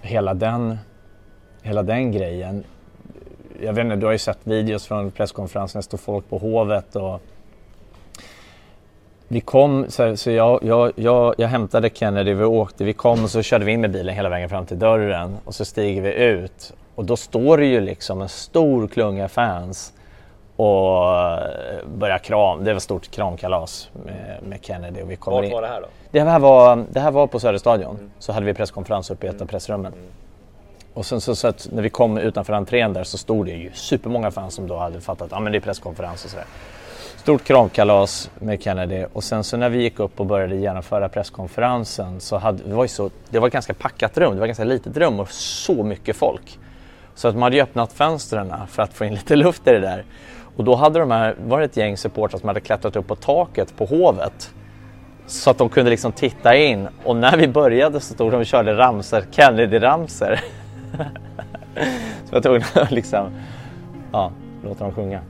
hela 0.00 0.34
den, 0.34 0.78
hela 1.62 1.82
den 1.82 2.12
grejen. 2.12 2.64
Jag 3.62 3.72
vet 3.72 3.84
inte, 3.84 3.96
du 3.96 4.06
har 4.06 4.12
ju 4.12 4.18
sett 4.18 4.38
videos 4.44 4.86
från 4.86 5.10
presskonferensen, 5.10 5.78
det 5.78 5.82
står 5.82 5.98
folk 5.98 6.28
på 6.28 6.38
Hovet 6.38 6.96
och 6.96 7.20
vi 9.28 9.40
kom, 9.40 9.86
så, 9.88 10.16
så 10.16 10.30
jag, 10.30 10.64
jag, 10.64 10.92
jag, 10.96 11.34
jag 11.38 11.48
hämtade 11.48 11.90
Kennedy, 11.90 12.34
vi 12.34 12.44
åkte, 12.44 12.84
vi 12.84 12.92
kom 12.92 13.24
och 13.24 13.30
så 13.30 13.42
körde 13.42 13.64
vi 13.64 13.72
in 13.72 13.80
med 13.80 13.90
bilen 13.90 14.14
hela 14.14 14.28
vägen 14.28 14.48
fram 14.48 14.66
till 14.66 14.78
dörren 14.78 15.36
och 15.44 15.54
så 15.54 15.64
stiger 15.64 16.02
vi 16.02 16.14
ut 16.14 16.72
och 16.94 17.04
då 17.04 17.16
står 17.16 17.58
det 17.58 17.66
ju 17.66 17.80
liksom 17.80 18.22
en 18.22 18.28
stor 18.28 18.88
klunga 18.88 19.28
fans 19.28 19.92
och 20.56 21.14
eh, 21.14 21.86
började 21.86 22.18
kram. 22.18 22.64
Det 22.64 22.72
var 22.72 22.80
stort 22.80 23.10
kramkalas 23.10 23.90
med, 24.04 24.38
med 24.42 24.58
Kennedy. 24.62 25.02
Och 25.02 25.10
vi 25.10 25.16
kommer 25.16 25.36
Vart 25.36 25.44
in. 25.44 25.52
var 25.52 25.62
det 25.62 25.68
här 25.68 25.80
då? 25.80 25.86
Det 26.10 26.20
här 26.20 26.38
var, 26.38 26.84
det 26.90 27.00
här 27.00 27.10
var 27.10 27.26
på 27.26 27.40
Söderstadion. 27.40 28.10
Så 28.18 28.32
hade 28.32 28.46
vi 28.46 28.54
presskonferens 28.54 29.10
uppe 29.10 29.26
i 29.26 29.30
ett 29.30 29.42
av 29.42 29.46
pressrummen. 29.46 29.92
Och 30.94 31.06
sen 31.06 31.20
så, 31.20 31.36
så 31.36 31.48
att 31.48 31.68
när 31.72 31.82
vi 31.82 31.90
kom 31.90 32.18
utanför 32.18 32.52
entrén 32.52 32.92
där 32.92 33.04
så 33.04 33.18
stod 33.18 33.46
det 33.46 33.52
ju 33.52 33.70
supermånga 33.72 34.30
fans 34.30 34.54
som 34.54 34.68
då 34.68 34.76
hade 34.76 35.00
fattat 35.00 35.26
att 35.26 35.32
ah, 35.32 35.40
men 35.40 35.52
det 35.52 35.58
är 35.58 35.60
presskonferens 35.60 36.24
och 36.24 36.30
sådär. 36.30 36.46
Stort 37.16 37.44
kramkalas 37.44 38.30
med 38.38 38.62
Kennedy 38.62 39.04
och 39.12 39.24
sen 39.24 39.44
så 39.44 39.56
när 39.56 39.68
vi 39.68 39.82
gick 39.82 39.98
upp 39.98 40.20
och 40.20 40.26
började 40.26 40.56
genomföra 40.56 41.08
presskonferensen 41.08 42.20
så 42.20 42.36
hade 42.36 42.62
det 42.62 42.74
var 42.74 42.84
ju 42.84 42.88
så, 42.88 43.10
det 43.30 43.38
var 43.38 43.46
ett 43.46 43.52
ganska 43.52 43.74
packat 43.74 44.18
rum, 44.18 44.34
det 44.34 44.40
var 44.40 44.46
ett 44.46 44.48
ganska 44.48 44.64
litet 44.64 44.96
rum 44.96 45.20
och 45.20 45.30
så 45.30 45.82
mycket 45.82 46.16
folk. 46.16 46.58
Så 47.14 47.28
att 47.28 47.34
man 47.34 47.42
hade 47.42 47.56
ju 47.56 47.62
öppnat 47.62 47.92
fönstren 47.92 48.52
för 48.68 48.82
att 48.82 48.94
få 48.94 49.04
in 49.04 49.14
lite 49.14 49.36
luft 49.36 49.66
i 49.66 49.70
det 49.70 49.80
där. 49.80 50.04
Och 50.56 50.64
då 50.64 50.74
hade 50.74 50.98
de 50.98 51.10
här, 51.10 51.36
var 51.46 51.58
det 51.58 51.64
ett 51.64 51.76
gäng 51.76 51.96
supportrar 51.96 52.38
som 52.38 52.48
hade 52.48 52.60
klättrat 52.60 52.96
upp 52.96 53.06
på 53.06 53.16
taket 53.16 53.76
på 53.76 53.84
Hovet. 53.84 54.50
Så 55.26 55.50
att 55.50 55.58
de 55.58 55.68
kunde 55.68 55.90
liksom 55.90 56.12
titta 56.12 56.56
in 56.56 56.88
och 57.04 57.16
när 57.16 57.36
vi 57.36 57.48
började 57.48 58.00
så 58.00 58.14
stod 58.14 58.32
de 58.32 58.36
och 58.36 58.46
körde 58.46 58.76
ramser, 58.76 59.24
Kennedy-ramser. 59.30 60.40
så 62.24 62.30
jag 62.30 62.32
var 62.32 62.40
tvungen 62.40 62.62
att 62.74 62.90
liksom, 62.90 63.30
ja, 64.12 64.32
låta 64.64 64.84
dem 64.84 64.92
sjunga. 64.92 65.20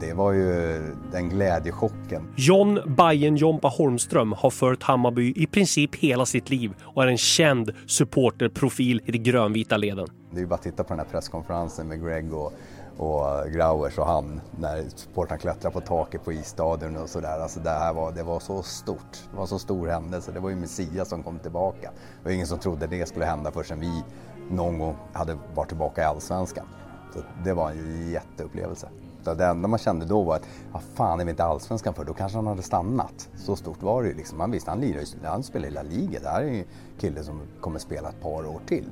Det 0.00 0.12
var 0.12 0.32
ju 0.32 0.80
den 1.12 1.28
glädjechocken. 1.28 2.28
John 2.36 2.80
Bajen-Jompa 2.86 3.68
Holmström 3.68 4.32
har 4.32 4.50
följt 4.50 4.82
Hammarby 4.82 5.32
i 5.36 5.46
princip 5.46 5.94
hela 5.94 6.26
sitt 6.26 6.50
liv 6.50 6.74
och 6.82 7.02
är 7.02 7.06
en 7.06 7.18
känd 7.18 7.72
supporterprofil 7.86 9.00
i 9.04 9.12
de 9.12 9.18
grönvita 9.18 9.76
leden. 9.76 10.06
Det 10.30 10.36
är 10.36 10.40
ju 10.40 10.46
bara 10.46 10.54
att 10.54 10.62
titta 10.62 10.84
på 10.84 10.88
den 10.88 10.98
här 10.98 11.06
presskonferensen 11.06 11.88
med 11.88 12.04
Greg 12.04 12.34
och, 12.34 12.52
och 12.96 13.50
Grauers 13.52 13.98
och 13.98 14.06
han 14.06 14.40
när 14.58 14.84
supportrarna 14.94 15.38
klättrar 15.38 15.70
på 15.70 15.80
taket 15.80 16.24
på 16.24 16.32
isstadion 16.32 16.96
och 16.96 17.08
sådär. 17.08 17.40
Alltså 17.40 17.60
det 17.60 17.70
här 17.70 17.94
var, 17.94 18.12
det 18.12 18.22
var 18.22 18.40
så 18.40 18.62
stort. 18.62 19.18
Det 19.30 19.36
var 19.36 19.46
så 19.46 19.58
stor 19.58 19.88
händelse. 19.88 20.32
Det 20.32 20.40
var 20.40 20.50
ju 20.50 20.56
Messias 20.56 21.08
som 21.08 21.22
kom 21.22 21.38
tillbaka. 21.38 21.90
Det 22.22 22.28
var 22.28 22.32
ingen 22.32 22.46
som 22.46 22.58
trodde 22.58 22.86
det 22.86 23.08
skulle 23.08 23.24
hända 23.24 23.50
förrän 23.50 23.80
vi 23.80 24.02
någon 24.50 24.78
gång 24.78 24.96
hade 25.12 25.38
varit 25.54 25.68
tillbaka 25.68 26.02
i 26.02 26.04
Allsvenskan. 26.04 26.66
Så 27.14 27.20
det 27.44 27.52
var 27.52 27.70
en 27.70 28.10
jätteupplevelse. 28.10 28.88
Så 29.24 29.34
det 29.34 29.46
enda 29.46 29.68
man 29.68 29.78
kände 29.78 30.06
då 30.06 30.22
var 30.22 30.36
att, 30.36 30.48
vad 30.72 30.82
fan 30.82 31.20
är 31.20 31.24
vi 31.24 31.30
inte 31.30 31.44
allsvenskan 31.44 31.94
för? 31.94 32.04
Då 32.04 32.14
kanske 32.14 32.38
han 32.38 32.46
hade 32.46 32.62
stannat. 32.62 33.28
Så 33.36 33.56
stort 33.56 33.82
var 33.82 34.02
det 34.02 34.08
ju 34.08 34.14
liksom. 34.14 34.38
Man 34.38 34.50
visste, 34.50 34.70
han 34.70 34.80
lirar 34.80 35.04
han 35.24 35.42
spelar 35.42 35.68
i 35.68 35.70
La 35.70 35.82
Liga. 35.82 36.20
Det 36.20 36.28
här 36.28 36.42
är 36.42 36.46
ju 36.46 36.58
en 36.58 36.64
kille 37.00 37.22
som 37.22 37.40
kommer 37.60 37.78
spela 37.78 38.08
ett 38.08 38.20
par 38.22 38.46
år 38.46 38.60
till. 38.66 38.84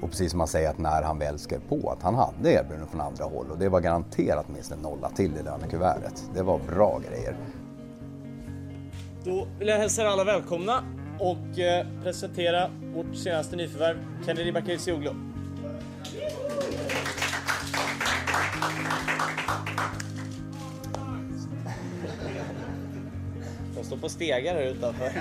Och 0.00 0.10
precis 0.10 0.30
som 0.30 0.38
man 0.38 0.48
säger 0.48 0.70
att 0.70 0.78
när 0.78 1.02
han 1.02 1.18
väl 1.18 1.38
skrev 1.38 1.60
på 1.68 1.90
att 1.90 2.02
han 2.02 2.14
hade 2.14 2.52
erbjudanden 2.52 2.88
från 2.88 3.00
andra 3.00 3.24
håll 3.24 3.50
och 3.50 3.58
det 3.58 3.68
var 3.68 3.80
garanterat 3.80 4.48
minst 4.48 4.72
en 4.72 4.78
nolla 4.78 5.10
till 5.10 5.36
i 5.36 5.42
lönekuvertet. 5.42 6.30
Det 6.34 6.42
var 6.42 6.60
bra 6.68 7.00
grejer. 7.08 7.36
Då 9.24 9.46
vill 9.58 9.68
jag 9.68 9.78
hälsa 9.78 10.02
er 10.02 10.06
alla 10.06 10.24
välkomna 10.24 10.84
och 11.18 11.58
eh, 11.58 11.86
presentera 12.02 12.70
vårt 12.94 13.16
senaste 13.16 13.56
nyförvärv, 13.56 13.96
Kennedy 14.26 14.52
Bakircioglu. 14.52 15.33
De 23.84 23.86
står 23.86 23.96
på 23.96 24.08
stegar 24.08 24.54
här 24.54 24.62
utanför. 24.62 25.12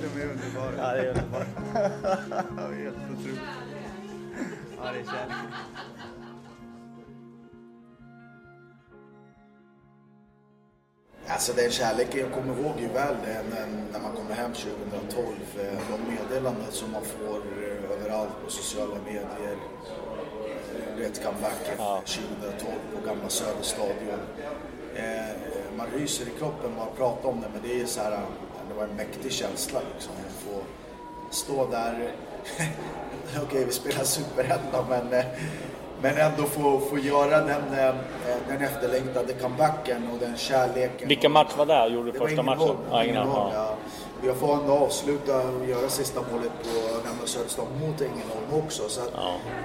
De 0.00 0.20
är 0.20 0.26
underbara. 0.26 0.76
Ja, 0.78 0.92
det 0.92 1.00
är 1.00 1.08
underbart. 1.08 1.46
det 2.56 2.62
är 2.62 2.84
helt 2.84 2.96
otroligt. 2.96 3.40
Ja, 4.76 4.92
det 4.92 4.98
är 4.98 5.04
kärlek. 5.04 5.36
Alltså 11.28 11.52
den 11.52 11.70
kärleken, 11.70 12.20
jag 12.20 12.32
kommer 12.32 12.60
ihåg 12.60 12.80
ju 12.80 12.88
väl 12.88 13.14
det 13.24 13.42
när, 13.50 13.66
när 13.92 14.00
man 14.00 14.12
kommer 14.16 14.34
hem 14.34 14.52
2012. 14.52 15.26
eh, 15.58 15.78
De 15.90 16.14
meddelanden 16.14 16.72
som 16.72 16.92
man 16.92 17.02
får 17.04 17.36
eh, 17.36 17.75
överallt 17.92 18.30
på 18.44 18.50
sociala 18.50 18.94
medier. 19.04 19.22
Eh, 19.44 20.98
Rätt 20.98 21.24
comebacken 21.24 21.76
2012 22.06 22.72
på 22.94 23.08
Gamla 23.08 23.28
Söderstadion. 23.28 24.20
Eh, 24.96 25.36
Man 25.76 25.86
ryser 25.94 26.24
i 26.24 26.30
kroppen 26.38 26.70
bara 26.76 26.86
att 26.86 26.96
prata 26.96 27.28
om 27.28 27.40
det 27.40 27.46
men 27.52 27.62
det 27.70 27.80
är 27.82 27.86
så 27.86 28.00
här, 28.00 28.12
eh, 28.12 28.18
det 28.68 28.74
var 28.74 28.84
en 28.84 28.96
mäktig 28.96 29.32
känsla 29.32 29.80
liksom. 29.94 30.12
Att 30.26 30.32
få 30.52 30.60
stå 31.30 31.66
där. 31.70 32.10
Okej, 33.42 33.64
vi 33.64 33.72
spelar 33.72 34.04
superettan 34.04 34.84
men 34.88 35.24
men 36.02 36.16
ändå 36.16 36.42
få, 36.42 36.80
få 36.80 36.98
göra 36.98 37.40
den, 37.40 37.62
den 38.48 38.62
efterlängtade 38.62 39.32
comebacken 39.32 40.08
och 40.12 40.18
den 40.18 40.36
kärleken. 40.36 41.08
Vilka 41.08 41.28
match 41.28 41.52
var 41.56 41.66
det? 41.66 41.86
Gjorde 41.94 42.12
du 42.12 42.18
första 42.18 42.42
matchen? 42.42 42.60
roll. 42.68 42.76
Ja, 42.90 43.04
ingen 43.04 43.16
aning. 43.16 43.52
Ja. 43.54 43.74
Jag 44.24 44.36
får 44.36 44.54
ändå 44.54 44.72
avsluta 44.72 45.36
och 45.36 45.66
göra 45.66 45.88
sista 45.88 46.20
målet 46.32 46.52
på 46.62 46.85
Gamla 47.26 47.38
Söderstad 47.38 47.62
mot 47.80 48.00
Ängelholm 48.00 48.64
också. 48.64 48.82
Så 48.88 49.00
att 49.00 49.12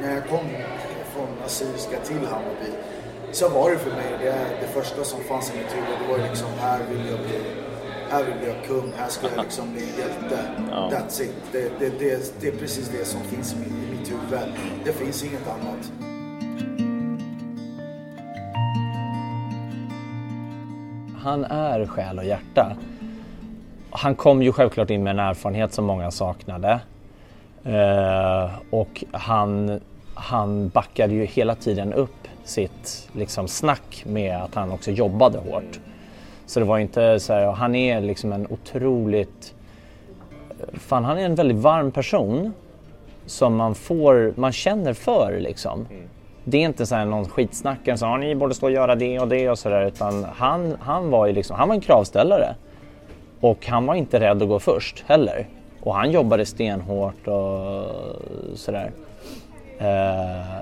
när 0.02 0.16
jag 0.16 0.28
kom 0.28 0.48
från 1.14 1.28
Assyriska 1.46 2.00
till 2.00 2.28
Hammarby 2.28 2.72
så 3.32 3.50
var 3.50 3.72
det 3.72 3.78
för 3.78 3.92
mig 3.92 4.12
det, 4.20 4.36
det 4.62 4.68
första 4.68 5.04
som 5.04 5.20
fanns 5.20 5.54
i 5.54 5.58
mitt 5.58 5.76
huvud. 5.76 6.00
Det 6.02 6.12
var 6.12 6.30
liksom 6.30 6.48
här 6.60 6.80
vill 6.90 7.10
jag 7.10 7.20
bli 7.20 7.40
här 8.10 8.24
vill 8.24 8.48
jag 8.48 8.66
kung, 8.68 8.94
här 8.98 9.10
ska 9.10 9.28
jag 9.36 9.44
liksom 9.44 9.74
bli 9.74 9.82
hjälte. 9.82 10.40
That's 10.72 11.22
it. 11.22 11.36
Det, 11.52 11.72
det, 11.80 12.00
det, 12.00 12.34
det 12.42 12.48
är 12.48 12.52
precis 12.52 12.90
det 12.90 13.06
som 13.06 13.22
finns 13.22 13.54
i 13.54 13.58
mitt, 13.58 13.68
i 13.68 13.98
mitt 13.98 14.12
huvud. 14.12 14.54
Det 14.86 14.94
finns 14.94 15.24
inget 15.24 15.48
annat. 15.48 15.92
Han 21.24 21.44
är 21.44 21.86
själ 21.86 22.18
och 22.18 22.26
hjärta. 22.26 22.76
Han 23.92 24.16
kom 24.16 24.44
ju 24.44 24.52
självklart 24.52 24.90
in 24.90 25.04
med 25.04 25.12
en 25.12 25.20
erfarenhet 25.20 25.74
som 25.74 25.86
många 25.86 26.12
saknade. 26.12 26.80
Eh, 27.66 28.50
och 28.70 29.04
han, 29.12 29.80
han 30.14 30.70
backade 30.70 31.14
ju 31.14 31.26
hela 31.26 31.56
tiden 31.56 31.94
upp 31.94 32.28
sitt 32.44 33.10
liksom, 33.14 33.48
snack 33.48 34.04
med 34.06 34.38
att 34.38 34.56
han 34.56 34.72
också 34.72 34.92
jobbade 34.92 35.38
hårt. 35.38 35.80
Så 36.46 36.60
det 36.60 36.66
var 36.66 36.80
inte 36.80 37.20
så 37.20 37.34
här, 37.34 37.52
han 37.52 37.76
är 37.76 38.02
liksom 38.02 38.34
en 38.34 38.48
otroligt, 38.50 39.56
fan 40.74 41.06
han 41.06 41.18
är 41.18 41.26
en 41.26 41.36
väldigt 41.36 41.58
varm 41.58 41.92
person 41.92 42.54
som 43.26 43.56
man 43.56 43.76
får, 43.76 44.34
man 44.36 44.52
känner 44.52 44.94
för 44.94 45.40
liksom. 45.40 45.88
Det 46.44 46.58
är 46.58 46.62
inte 46.62 46.86
så 46.86 46.96
här 46.96 47.06
någon 47.06 47.30
skitsnackare 47.30 47.98
som 47.98 48.20
ni 48.20 48.36
borde 48.36 48.54
stå 48.54 48.66
och 48.66 48.72
göra 48.72 48.96
det 48.96 49.20
och 49.20 49.28
det 49.28 49.50
och 49.50 49.60
sådär 49.60 49.86
utan 49.86 50.26
han, 50.36 50.78
han 50.80 51.10
var 51.10 51.28
ju 51.28 51.34
liksom, 51.34 51.56
han 51.56 51.68
var 51.68 51.76
en 51.76 51.82
kravställare. 51.82 52.56
Och 53.40 53.68
han 53.68 53.86
var 53.86 53.96
inte 53.96 54.20
rädd 54.20 54.42
att 54.42 54.48
gå 54.48 54.60
först 54.60 55.04
heller. 55.08 55.48
Och 55.82 55.96
han 55.96 56.12
jobbade 56.12 56.46
stenhårt 56.46 57.28
och 57.28 57.86
sådär. 58.56 58.92
Eh, 59.80 60.62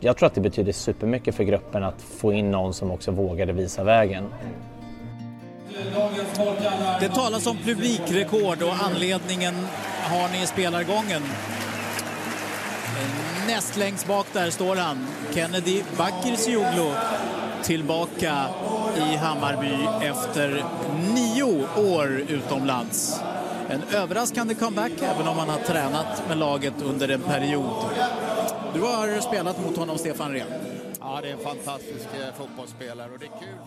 jag 0.00 0.16
tror 0.16 0.26
att 0.26 0.34
det 0.34 0.40
betyder 0.40 0.72
supermycket 0.72 1.34
för 1.34 1.44
gruppen 1.44 1.84
att 1.84 2.02
få 2.02 2.32
in 2.32 2.50
någon 2.50 2.74
som 2.74 2.90
också 2.90 3.10
vågade 3.10 3.52
visa 3.52 3.84
vägen. 3.84 4.24
Det 7.00 7.08
talas 7.08 7.46
om 7.46 7.56
publikrekord 7.56 8.62
och 8.62 8.74
anledningen 8.84 9.54
har 10.02 10.28
ni 10.32 10.42
i 10.42 10.46
spelargången. 10.46 11.22
Näst 13.46 13.76
längst 13.76 14.06
bak 14.06 14.26
där 14.32 14.50
står 14.50 14.76
han, 14.76 15.06
Kennedy 15.34 15.82
Bakircioglu, 15.98 16.92
tillbaka 17.62 18.46
i 18.96 19.16
Hammarby 19.16 19.74
efter 20.02 20.64
nio 21.14 21.66
år 21.94 22.24
utomlands. 22.28 23.20
En 23.70 23.82
överraskande 24.02 24.54
comeback 24.54 24.92
även 25.02 25.28
om 25.28 25.38
han 25.38 25.48
har 25.48 25.58
tränat 25.58 26.22
med 26.28 26.38
laget 26.38 26.82
under 26.82 27.08
en 27.08 27.20
period. 27.20 27.64
Du 28.74 28.80
har 28.80 29.20
spelat 29.20 29.64
mot 29.66 29.76
honom, 29.76 29.98
Stefan 29.98 30.32
Rehn. 30.32 30.46
Ja, 31.00 31.18
det 31.22 31.28
är 31.28 31.32
en 31.32 31.38
fantastisk 31.38 32.08
eh, 32.14 32.34
fotbollsspelare 32.38 33.08
och 33.12 33.18
det 33.18 33.24
är 33.24 33.40
kul 33.40 33.58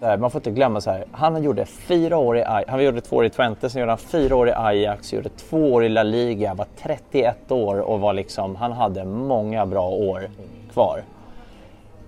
för 0.00 0.16
Man 0.16 0.30
får 0.30 0.38
inte 0.38 0.50
glömma 0.50 0.80
så 0.80 0.90
här. 0.90 1.04
Han 1.12 1.42
gjorde 1.42 1.66
fyra 1.66 2.16
år 2.16 2.38
i 2.38 2.44
Aj- 2.44 2.64
han 2.68 2.84
gjorde 2.84 3.00
två 3.00 3.16
år 3.16 3.24
i 3.24 3.30
Twente, 3.30 3.70
sen 3.70 3.80
gjorde 3.80 3.92
han 3.92 3.98
fyra 3.98 4.36
år 4.36 4.48
i 4.48 4.52
Ajax, 4.52 5.12
gjorde 5.12 5.28
två 5.28 5.72
år 5.72 5.84
i 5.84 5.88
La 5.88 6.02
Liga, 6.02 6.54
var 6.54 6.66
31 6.82 7.52
år 7.52 7.80
och 7.80 8.00
var 8.00 8.12
liksom, 8.12 8.56
han 8.56 8.72
hade 8.72 9.04
många 9.04 9.66
bra 9.66 9.88
år 9.88 10.30
kvar. 10.72 11.02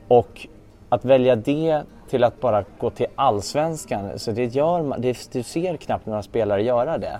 Och 0.09 0.47
att 0.89 1.05
välja 1.05 1.37
det 1.37 1.83
till 2.11 2.25
att 2.25 2.41
bara 2.41 2.65
gå 2.79 2.91
till 2.91 3.07
allsvenskan, 3.15 4.19
så 4.19 4.31
det 4.33 4.45
gör 4.45 4.83
man, 4.83 5.01
det, 5.01 5.33
du 5.33 5.43
ser 5.43 5.77
knappt 5.77 6.07
några 6.07 6.23
spelare 6.23 6.63
göra 6.63 6.99
det. 6.99 7.19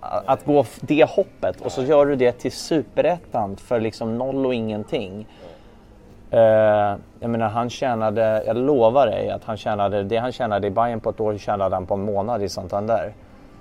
Att 0.00 0.44
gå 0.44 0.64
det 0.80 1.04
hoppet 1.04 1.60
och 1.60 1.72
så 1.72 1.82
gör 1.82 2.06
du 2.06 2.16
det 2.16 2.32
till 2.32 2.52
superettan 2.52 3.56
för 3.56 3.80
liksom 3.80 4.18
noll 4.18 4.46
och 4.46 4.54
ingenting. 4.54 5.26
Uh, 6.32 6.40
jag 7.20 7.30
menar 7.30 7.48
han 7.48 7.70
tjänade, 7.70 8.42
jag 8.46 8.56
lovar 8.56 9.06
dig 9.06 9.30
att 9.30 9.44
han 9.44 9.56
tjänade, 9.56 10.02
det 10.02 10.16
han 10.16 10.32
tjänade 10.32 10.66
i 10.66 10.70
Bayern 10.70 11.00
på 11.00 11.10
ett 11.10 11.20
år 11.20 11.38
tjänade 11.38 11.76
han 11.76 11.86
på 11.86 11.94
en 11.94 12.04
månad 12.04 12.42
i 12.42 12.48
Santander. 12.48 13.12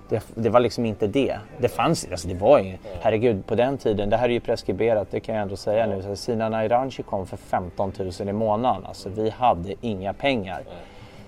Det, 0.09 0.23
det 0.35 0.49
var 0.49 0.59
liksom 0.59 0.85
inte 0.85 1.07
det. 1.07 1.37
Det 1.57 1.69
fanns 1.69 2.07
alltså 2.11 2.27
det 2.27 2.33
var 2.33 2.59
ju, 2.59 2.77
herregud 3.01 3.45
på 3.45 3.55
den 3.55 3.77
tiden, 3.77 4.09
det 4.09 4.17
här 4.17 4.29
är 4.29 4.33
ju 4.33 4.39
preskriberat, 4.39 5.07
det 5.11 5.19
kan 5.19 5.35
jag 5.35 5.41
ändå 5.41 5.55
säga 5.55 5.87
nu. 5.87 6.01
Så 6.01 6.15
Sina 6.15 6.49
Nairanchi 6.49 7.03
kom 7.03 7.25
för 7.25 7.37
15 7.37 7.93
000 8.19 8.29
i 8.29 8.33
månaden, 8.33 8.85
alltså 8.85 9.09
vi 9.09 9.29
hade 9.29 9.73
inga 9.81 10.13
pengar. 10.13 10.61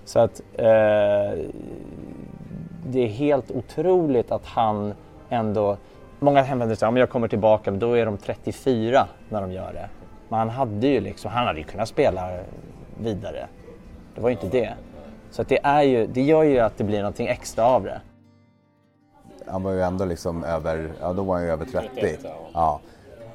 Så 0.05 0.19
att 0.19 0.41
uh, 0.59 1.45
det 2.85 2.99
är 2.99 3.07
helt 3.07 3.51
otroligt 3.51 4.31
att 4.31 4.45
han 4.45 4.93
ändå, 5.29 5.77
många 6.19 6.41
hänvänder 6.41 6.75
sig, 6.75 6.87
om 6.87 6.97
jag 6.97 7.09
kommer 7.09 7.27
tillbaka, 7.27 7.71
men 7.71 7.79
då 7.79 7.93
är 7.93 8.05
de 8.05 8.17
34 8.17 9.07
när 9.29 9.41
de 9.41 9.51
gör 9.51 9.73
det. 9.73 9.89
Men 10.29 10.39
han 10.39 10.49
hade 10.49 10.87
ju 10.87 10.99
liksom, 10.99 11.31
han 11.31 11.47
hade 11.47 11.59
ju 11.59 11.65
kunnat 11.65 11.87
spela 11.87 12.39
vidare. 13.01 13.47
Det 14.15 14.21
var 14.21 14.29
ju 14.29 14.35
inte 14.35 14.57
det. 14.57 14.73
Så 15.31 15.41
att 15.41 15.49
det, 15.49 15.59
är 15.63 15.83
ju, 15.83 16.07
det 16.07 16.21
gör 16.21 16.43
ju 16.43 16.59
att 16.59 16.77
det 16.77 16.83
blir 16.83 16.99
någonting 16.99 17.27
extra 17.27 17.65
av 17.65 17.83
det. 17.83 18.01
Han 19.47 19.63
var 19.63 19.71
ju 19.71 19.81
ändå 19.81 20.05
liksom 20.05 20.43
över, 20.43 20.91
ja 21.01 21.13
då 21.13 21.23
var 21.23 21.35
han 21.35 21.43
ju 21.43 21.51
över 21.51 21.65
30. 21.65 22.17
Ja. 22.53 22.79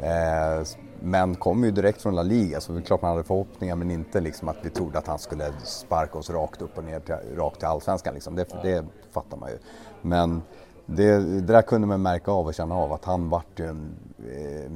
Eh, 0.01 0.67
men 1.05 1.35
kom 1.35 1.64
ju 1.64 1.71
direkt 1.71 2.03
från 2.03 2.14
La 2.14 2.23
Liga 2.23 2.61
så 2.61 2.73
det 2.73 2.79
är 2.79 2.83
klart 2.83 3.03
man 3.03 3.11
hade 3.11 3.25
förhoppningar 3.25 3.77
men 3.77 3.90
inte 3.90 4.21
liksom 4.21 4.49
att 4.49 4.57
vi 4.62 4.71
trodde 4.71 4.99
att 4.99 5.07
han 5.07 5.19
skulle 5.19 5.53
sparka 5.64 6.19
oss 6.19 6.31
rakt 6.31 6.62
upp 6.62 6.79
och 6.79 6.85
ner 6.85 7.01
till, 7.01 7.14
rakt 7.37 7.59
till 7.59 7.69
Allsvenskan 7.69 8.14
liksom. 8.14 8.35
Det, 8.35 8.49
det 8.62 8.85
fattar 9.11 9.37
man 9.37 9.51
ju. 9.51 9.59
Men 10.03 10.43
det, 10.87 11.19
det 11.19 11.40
där 11.40 11.62
kunde 11.62 11.87
man 11.87 12.03
märka 12.03 12.31
av 12.31 12.47
och 12.47 12.55
känna 12.55 12.75
av 12.75 12.93
att 12.93 13.05
han 13.05 13.29
vart 13.31 13.61
ju 13.61 13.67
en 13.67 13.97
eh, 14.29 14.73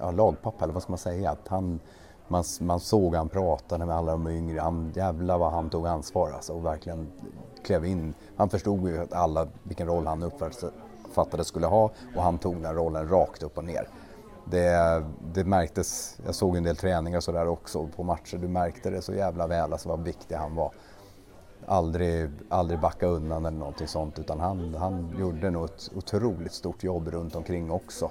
ja, 0.00 0.10
lagpappa 0.10 0.64
eller 0.64 0.74
vad 0.74 0.82
ska 0.82 0.92
man 0.92 0.98
säga. 0.98 1.30
Att 1.30 1.48
han, 1.48 1.80
man, 2.28 2.44
man 2.60 2.80
såg 2.80 3.14
han 3.14 3.28
pratade 3.28 3.86
med 3.86 3.96
alla 3.96 4.12
de 4.12 4.28
yngre, 4.28 4.60
han, 4.60 4.92
jävlar 4.94 5.38
vad 5.38 5.52
han 5.52 5.70
tog 5.70 5.86
ansvar 5.86 6.30
alltså, 6.30 6.52
och 6.52 6.64
verkligen 6.64 7.06
klev 7.64 7.84
in. 7.84 8.14
Han 8.36 8.48
förstod 8.48 8.88
ju 8.88 8.98
att 8.98 9.12
alla, 9.12 9.46
vilken 9.62 9.86
roll 9.86 10.06
han 10.06 10.22
uppfattade 10.22 11.44
skulle 11.44 11.66
ha 11.66 11.90
och 12.16 12.22
han 12.22 12.38
tog 12.38 12.62
den 12.62 12.74
rollen 12.74 13.08
rakt 13.08 13.42
upp 13.42 13.58
och 13.58 13.64
ner. 13.64 13.88
Det, 14.50 15.04
det 15.34 15.44
märktes, 15.44 16.18
jag 16.26 16.34
såg 16.34 16.56
en 16.56 16.64
del 16.64 16.76
träningar 16.76 17.16
och 17.16 17.24
sådär 17.24 17.48
också 17.48 17.86
på 17.86 18.02
matcher, 18.02 18.36
du 18.36 18.48
märkte 18.48 18.90
det 18.90 19.02
så 19.02 19.14
jävla 19.14 19.46
väl 19.46 19.72
alltså 19.72 19.88
vad 19.88 20.04
viktig 20.04 20.34
han 20.34 20.54
var. 20.54 20.72
Aldrig, 21.66 22.30
aldrig 22.48 22.80
backa 22.80 23.06
undan 23.06 23.46
eller 23.46 23.58
någonting 23.58 23.88
sånt 23.88 24.18
utan 24.18 24.40
han, 24.40 24.74
han 24.74 25.14
gjorde 25.18 25.50
nog 25.50 25.64
ett 25.64 25.90
otroligt 25.94 26.52
stort 26.52 26.84
jobb 26.84 27.08
runt 27.08 27.36
omkring 27.36 27.70
också. 27.70 28.10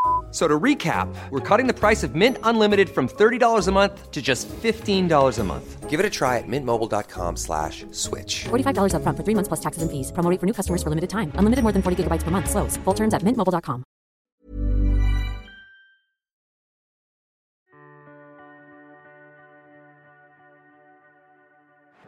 F- 0.31 0.33
So 0.33 0.47
to 0.47 0.59
recap, 0.63 1.07
we're 1.29 1.41
cutting 1.57 1.67
the 1.67 1.73
price 1.73 2.03
of 2.07 2.15
Mint 2.15 2.37
Unlimited 2.43 2.89
from 2.89 3.07
$30 3.09 3.67
a 3.67 3.71
month 3.71 4.11
to 4.11 4.21
just 4.21 4.47
$15 4.63 5.39
a 5.39 5.43
month. 5.43 5.89
Give 5.89 5.99
it 5.99 6.05
a 6.05 6.09
try 6.09 6.37
at 6.37 6.47
mintmobile.com 6.47 7.35
slash 7.35 7.85
switch. 7.91 8.45
$45 8.47 8.93
upfront 8.95 9.17
for 9.17 9.23
three 9.25 9.35
months 9.35 9.49
plus 9.49 9.59
taxes 9.59 9.81
and 9.83 9.91
fees. 9.91 10.11
Promo 10.13 10.39
for 10.39 10.45
new 10.45 10.53
customers 10.53 10.81
for 10.81 10.89
limited 10.89 11.09
time. 11.09 11.33
Unlimited 11.35 11.63
more 11.63 11.73
than 11.73 11.81
40 11.81 12.03
gigabytes 12.03 12.23
per 12.23 12.31
month. 12.31 12.49
Slows. 12.49 12.77
Full 12.85 12.93
terms 12.95 13.13
at 13.13 13.23
mintmobile.com. 13.23 13.83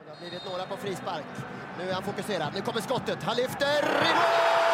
Det 0.06 0.10
har 0.12 0.18
blivit 0.20 0.46
några 0.46 0.66
på 0.66 0.78
frispark. 0.78 1.26
Nu 1.80 1.90
är 1.90 1.94
han 1.94 2.04
fokuserad. 2.04 2.54
Nu 2.56 2.62
kommer 2.62 2.82
skottet. 2.82 3.24
Han 3.24 3.36
lyfter 3.36 3.66
i 3.84 4.14
mål! 4.16 4.73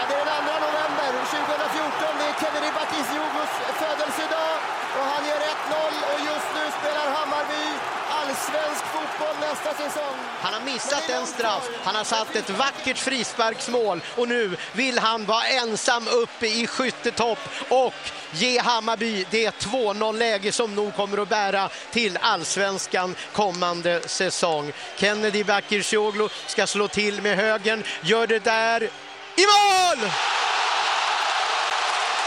Ja, 0.00 0.06
det 0.08 0.14
är 0.14 0.26
den 0.34 0.44
2 0.46 0.52
november 0.66 1.10
2014. 1.30 2.18
Det 2.18 2.26
är 2.30 2.34
Kennedy 2.42 2.70
Bakircioglos 2.78 3.52
födelsedag. 3.82 4.56
Och 4.98 5.06
han 5.12 5.22
gör 5.28 5.40
1-0 5.54 5.94
och 6.12 6.20
just 6.30 6.48
nu 6.56 6.64
spelar 6.78 7.06
Hammarby 7.16 7.64
allsvensk 8.10 8.84
fotboll 8.84 9.36
nästa 9.40 9.74
säsong. 9.74 10.16
Han 10.40 10.54
har 10.54 10.60
missat 10.60 11.10
en 11.10 11.26
straff, 11.26 11.68
han 11.84 11.94
har 11.94 12.04
satt 12.04 12.36
ett 12.36 12.50
vackert 12.50 12.98
frisparksmål 12.98 14.00
och 14.16 14.28
nu 14.28 14.56
vill 14.72 14.98
han 14.98 15.26
vara 15.26 15.46
ensam 15.46 16.08
uppe 16.08 16.46
i 16.46 16.66
skyttetopp 16.66 17.38
och 17.68 17.94
ge 18.32 18.58
Hammarby 18.58 19.26
det 19.30 19.50
2-0-läge 19.64 20.52
som 20.52 20.74
nog 20.74 20.96
kommer 20.96 21.22
att 21.22 21.28
bära 21.28 21.68
till 21.90 22.18
allsvenskan 22.20 23.14
kommande 23.32 24.00
säsong. 24.08 24.72
Kennedy 24.96 25.44
Bakircioglu 25.44 26.28
ska 26.46 26.66
slå 26.66 26.88
till 26.88 27.22
med 27.22 27.36
högen, 27.36 27.84
gör 28.02 28.26
det 28.26 28.44
där 28.44 28.90
i 29.42 29.46
mål! 29.54 30.10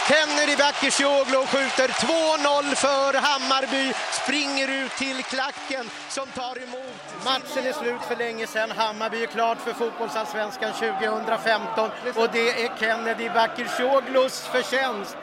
Kennedy 0.07 0.55
Bakircioglu 0.55 1.45
skjuter 1.45 1.87
2-0 1.87 2.75
för 2.75 3.13
Hammarby, 3.13 3.93
springer 4.11 4.67
ut 4.67 4.91
till 4.91 5.23
klacken 5.23 5.89
som 6.09 6.27
tar 6.27 6.63
emot. 6.63 7.03
Matchen 7.25 7.65
är 7.67 7.73
slut 7.73 8.01
för 8.07 8.15
länge 8.15 8.47
sedan. 8.47 8.71
Hammarby 8.71 9.23
är 9.23 9.27
klart 9.27 9.57
för 9.61 9.73
fotbollsallsvenskan 9.73 10.73
2015 10.73 11.89
och 12.15 12.29
det 12.31 12.63
är 12.63 12.77
Kennedy 12.79 13.29
Bakircioglus 13.29 14.39
förtjänst. 14.39 15.17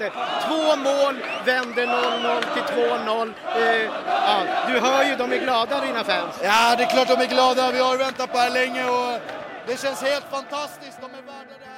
Två 0.46 0.76
mål 0.76 1.14
vänder 1.44 1.86
0-0 1.86 2.44
till 2.54 2.62
2-0. 2.62 3.32
Eh, 3.56 3.90
ja, 4.06 4.42
du 4.68 4.80
hör 4.80 5.04
ju, 5.04 5.16
de 5.16 5.32
är 5.32 5.38
glada 5.38 5.80
dina 5.80 6.04
fans. 6.04 6.34
Ja, 6.42 6.74
det 6.76 6.84
är 6.84 6.90
klart 6.90 7.08
de 7.08 7.20
är 7.24 7.28
glada. 7.28 7.70
Vi 7.70 7.78
har 7.78 7.96
väntat 7.96 8.30
på 8.32 8.36
det 8.36 8.42
här 8.42 8.50
länge 8.50 8.84
och 8.84 9.20
det 9.66 9.80
känns 9.80 10.02
helt 10.02 10.30
fantastiskt. 10.30 10.98
De 11.00 11.06
är 11.14 11.22
värda 11.22 11.54
det 11.60 11.69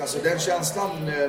Alltså 0.00 0.18
den 0.22 0.38
känslan, 0.38 0.90
eh, 1.08 1.28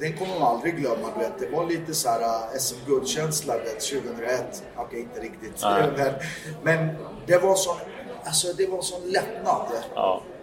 den 0.00 0.16
kommer 0.16 0.38
man 0.40 0.54
aldrig 0.56 0.76
glömma. 0.76 1.08
Du 1.14 1.20
vet. 1.20 1.38
Det 1.38 1.50
var 1.50 1.66
lite 1.66 1.94
så 1.94 2.08
här 2.08 2.20
eh, 2.20 2.58
SM-guldkänsla 2.58 3.58
vet, 3.58 3.80
2001. 3.80 4.62
Okej, 4.76 5.00
inte 5.00 5.20
riktigt. 5.20 5.62
Men, 5.96 6.14
men 6.62 6.96
det 7.26 7.38
var 7.38 7.54
så, 7.54 7.76
alltså 8.24 8.52
det 8.52 8.66
var 8.66 8.82
sån 8.82 9.00
lättnad. 9.10 9.66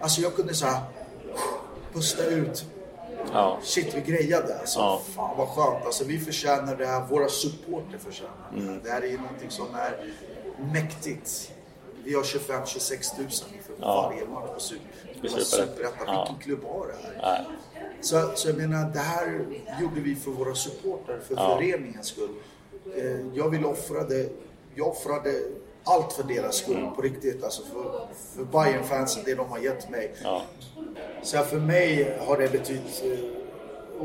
Alltså 0.02 0.22
jag 0.22 0.36
kunde 0.36 0.54
så 0.54 0.66
här 0.66 0.82
pusta 1.94 2.26
ut. 2.26 2.66
Ja. 3.34 3.60
Shit, 3.64 3.94
vi 3.96 4.02
grejade 4.02 4.60
alltså. 4.60 4.80
Ja. 4.80 5.02
Fan 5.16 5.38
vad 5.38 5.48
skönt. 5.48 5.86
Alltså 5.86 6.04
vi 6.04 6.20
förtjänar 6.20 6.76
det 6.76 6.86
här. 6.86 7.06
Våra 7.06 7.30
supporter 7.30 7.98
förtjänar 7.98 8.32
det 8.54 8.60
här. 8.62 8.68
Mm. 8.68 8.80
Det 8.84 8.90
här 8.92 9.02
är 9.02 9.08
ju 9.08 9.18
någonting 9.18 9.50
som 9.52 9.68
är 9.76 10.14
mäktigt. 10.74 11.52
Vi 12.04 12.14
har 12.16 12.24
25-26 12.24 13.18
000 13.20 13.30
för 13.30 13.74
Ja. 13.82 14.02
varje 14.10 14.26
match 14.28 14.50
på 14.54 14.60
Super- 14.60 14.80
I 15.04 15.08
på 15.08 15.09
Superettan. 15.28 16.08
Ja. 16.08 16.28
Vilken 16.30 16.44
klubb 16.44 16.72
har 16.74 16.88
det 16.88 16.94
här? 17.04 17.22
Nej. 17.22 17.46
Så, 18.02 18.32
så 18.36 18.50
jag 18.50 18.58
menar, 18.58 18.90
det 18.94 19.00
här 19.00 19.46
gjorde 19.82 20.02
vi 20.02 20.16
för 20.16 20.32
våra 20.32 20.56
supporter, 20.56 21.20
för 21.28 21.36
Ja. 21.36 21.56
föreningens 21.58 22.08
skull. 22.08 22.30
Eh, 22.98 23.28
jag 23.38 23.50
vill 23.50 23.66
offra 23.66 24.04
det. 24.04 24.30
Jag 24.76 24.88
offrade 24.88 25.34
allt 25.84 26.14
för 26.14 26.24
deras 26.24 26.56
skull, 26.56 26.78
Mm. 26.78 26.96
på 26.96 27.02
riktigt. 27.02 27.44
Alltså 27.44 27.62
för, 27.64 28.08
för 28.36 28.44
bayern 28.44 28.84
fansen 28.84 29.24
det 29.26 29.36
de 29.36 29.50
har 29.50 29.60
gett 29.60 29.90
mig. 29.90 30.14
Ja. 30.24 30.42
Så 31.24 31.38
för 31.38 31.58
mig 31.60 32.18
har 32.28 32.38
det 32.38 32.52
betytt 32.52 33.04
eh, 33.06 33.20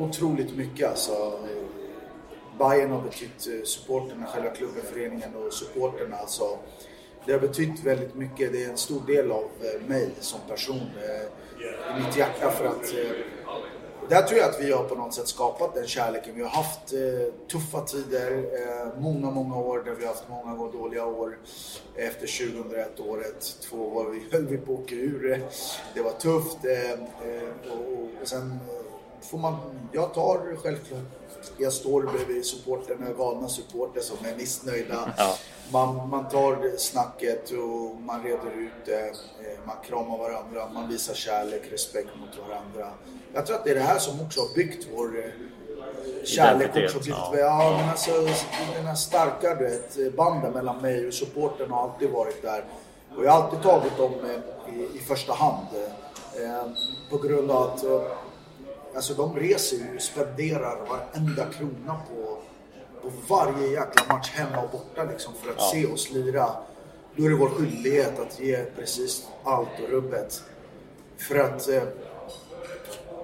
otroligt 0.02 0.56
mycket. 0.56 0.88
Alltså, 0.90 1.12
eh, 1.12 1.64
Bayern 2.58 2.90
har 2.90 3.02
betytt 3.02 3.66
supporterna, 3.68 4.26
själva 4.26 4.50
klubben, 4.50 4.82
föreningen 4.92 5.36
och 5.36 5.52
supporterna. 5.52 6.16
Alltså, 6.16 6.58
det 7.26 7.32
har 7.32 7.40
betytt 7.40 7.84
väldigt 7.84 8.14
mycket. 8.14 8.52
Det 8.52 8.64
är 8.64 8.70
en 8.70 8.76
stor 8.76 9.00
del 9.06 9.32
av 9.32 9.44
eh, 9.60 9.88
mig 9.88 10.10
som 10.20 10.40
person. 10.48 10.90
Eh, 11.02 11.96
I 11.96 12.04
mitt 12.06 12.16
hjärta 12.16 12.50
för 12.50 12.64
att 12.64 12.92
eh, 12.92 13.10
där 14.08 14.22
tror 14.22 14.40
jag 14.40 14.50
att 14.50 14.60
vi 14.60 14.72
har 14.72 14.84
på 14.84 14.94
något 14.94 15.14
sätt 15.14 15.28
skapat 15.28 15.74
den 15.74 15.86
kärleken. 15.86 16.34
Vi 16.34 16.42
har 16.42 16.48
haft 16.48 16.94
tuffa 17.52 17.80
tider, 17.80 18.44
många, 19.00 19.30
många 19.30 19.56
år 19.56 19.82
där 19.84 19.94
vi 19.94 20.06
har 20.06 20.12
haft 20.12 20.28
många 20.28 20.62
år 20.62 20.72
dåliga 20.72 21.06
år. 21.06 21.38
Efter 21.96 22.52
2001 22.54 23.00
året, 23.00 23.56
två 23.60 23.76
år 23.76 24.10
vi 24.10 24.22
höll 24.36 24.46
vi 24.46 24.56
på 24.56 24.72
att 24.72 24.78
åka 24.80 24.94
ur. 24.94 25.42
Det 25.94 26.02
var 26.02 26.10
tufft. 26.12 26.58
Och, 27.70 28.22
och 28.22 28.28
sen 28.28 28.58
får 29.20 29.38
man, 29.38 29.56
jag 29.92 30.14
tar 30.14 30.56
självklart, 30.62 31.00
jag 31.56 31.72
står 31.72 32.02
bredvid 32.02 32.46
supporterna, 32.46 33.06
galna 33.18 33.48
supporter 33.48 34.00
som 34.00 34.16
är 34.26 34.36
missnöjda. 34.36 35.12
Ja. 35.16 35.36
Man, 35.72 36.08
man 36.08 36.28
tar 36.28 36.76
snacket 36.78 37.50
och 37.50 38.00
man 38.00 38.22
reder 38.22 38.50
ut 38.58 38.86
det. 38.86 39.06
Eh, 39.08 39.58
Man 39.66 39.76
kramar 39.86 40.18
varandra, 40.18 40.68
man 40.74 40.88
visar 40.88 41.14
kärlek, 41.14 41.62
respekt 41.72 42.08
mot 42.20 42.48
varandra. 42.48 42.90
Jag 43.34 43.46
tror 43.46 43.56
att 43.56 43.64
det 43.64 43.70
är 43.70 43.74
det 43.74 43.80
här 43.80 43.98
som 43.98 44.20
också 44.20 44.40
har 44.40 44.54
byggt 44.54 44.86
vår 44.94 45.18
eh, 45.18 46.24
kärlek. 46.24 46.70
Också 46.96 47.10
ja. 47.10 47.32
ja. 47.36 47.76
men 47.80 47.88
alltså, 47.88 48.10
den 48.74 48.86
här 48.86 48.94
starka 48.94 49.54
du 49.54 49.64
vet, 49.64 50.16
banden 50.16 50.52
mellan 50.52 50.82
mig 50.82 51.08
och 51.08 51.14
supporten 51.14 51.70
har 51.70 51.82
alltid 51.82 52.10
varit 52.10 52.42
där. 52.42 52.64
Och 53.16 53.24
jag 53.24 53.30
har 53.30 53.42
alltid 53.42 53.62
tagit 53.62 53.96
dem 53.96 54.12
eh, 54.14 54.74
i, 54.74 54.96
i 54.96 54.98
första 54.98 55.32
hand. 55.32 55.66
På 57.10 57.18
grund 57.18 57.50
av 57.50 57.62
att 57.62 57.84
alltså 58.96 59.14
de 59.14 59.36
reser 59.36 59.76
ju, 59.76 59.98
spenderar 60.00 60.78
varenda 60.88 61.44
krona 61.52 62.00
på, 62.10 62.38
på 63.02 63.12
varje 63.28 63.66
jäkla 63.70 64.14
match 64.14 64.30
hemma 64.30 64.62
och 64.62 64.70
borta 64.70 65.04
liksom 65.04 65.32
för 65.42 65.50
att 65.50 65.56
Ja. 65.58 65.70
se 65.72 65.86
oss 65.86 66.10
lira. 66.10 66.50
Då 67.16 67.24
är 67.24 67.28
det 67.30 67.36
vår 67.36 67.48
skyldighet 67.48 68.18
att 68.18 68.40
ge 68.40 68.64
precis 68.64 69.26
allt 69.44 69.68
och 69.82 69.88
rubbet. 69.90 70.42
För 71.18 71.38
att 71.38 71.68
eh, 71.68 71.82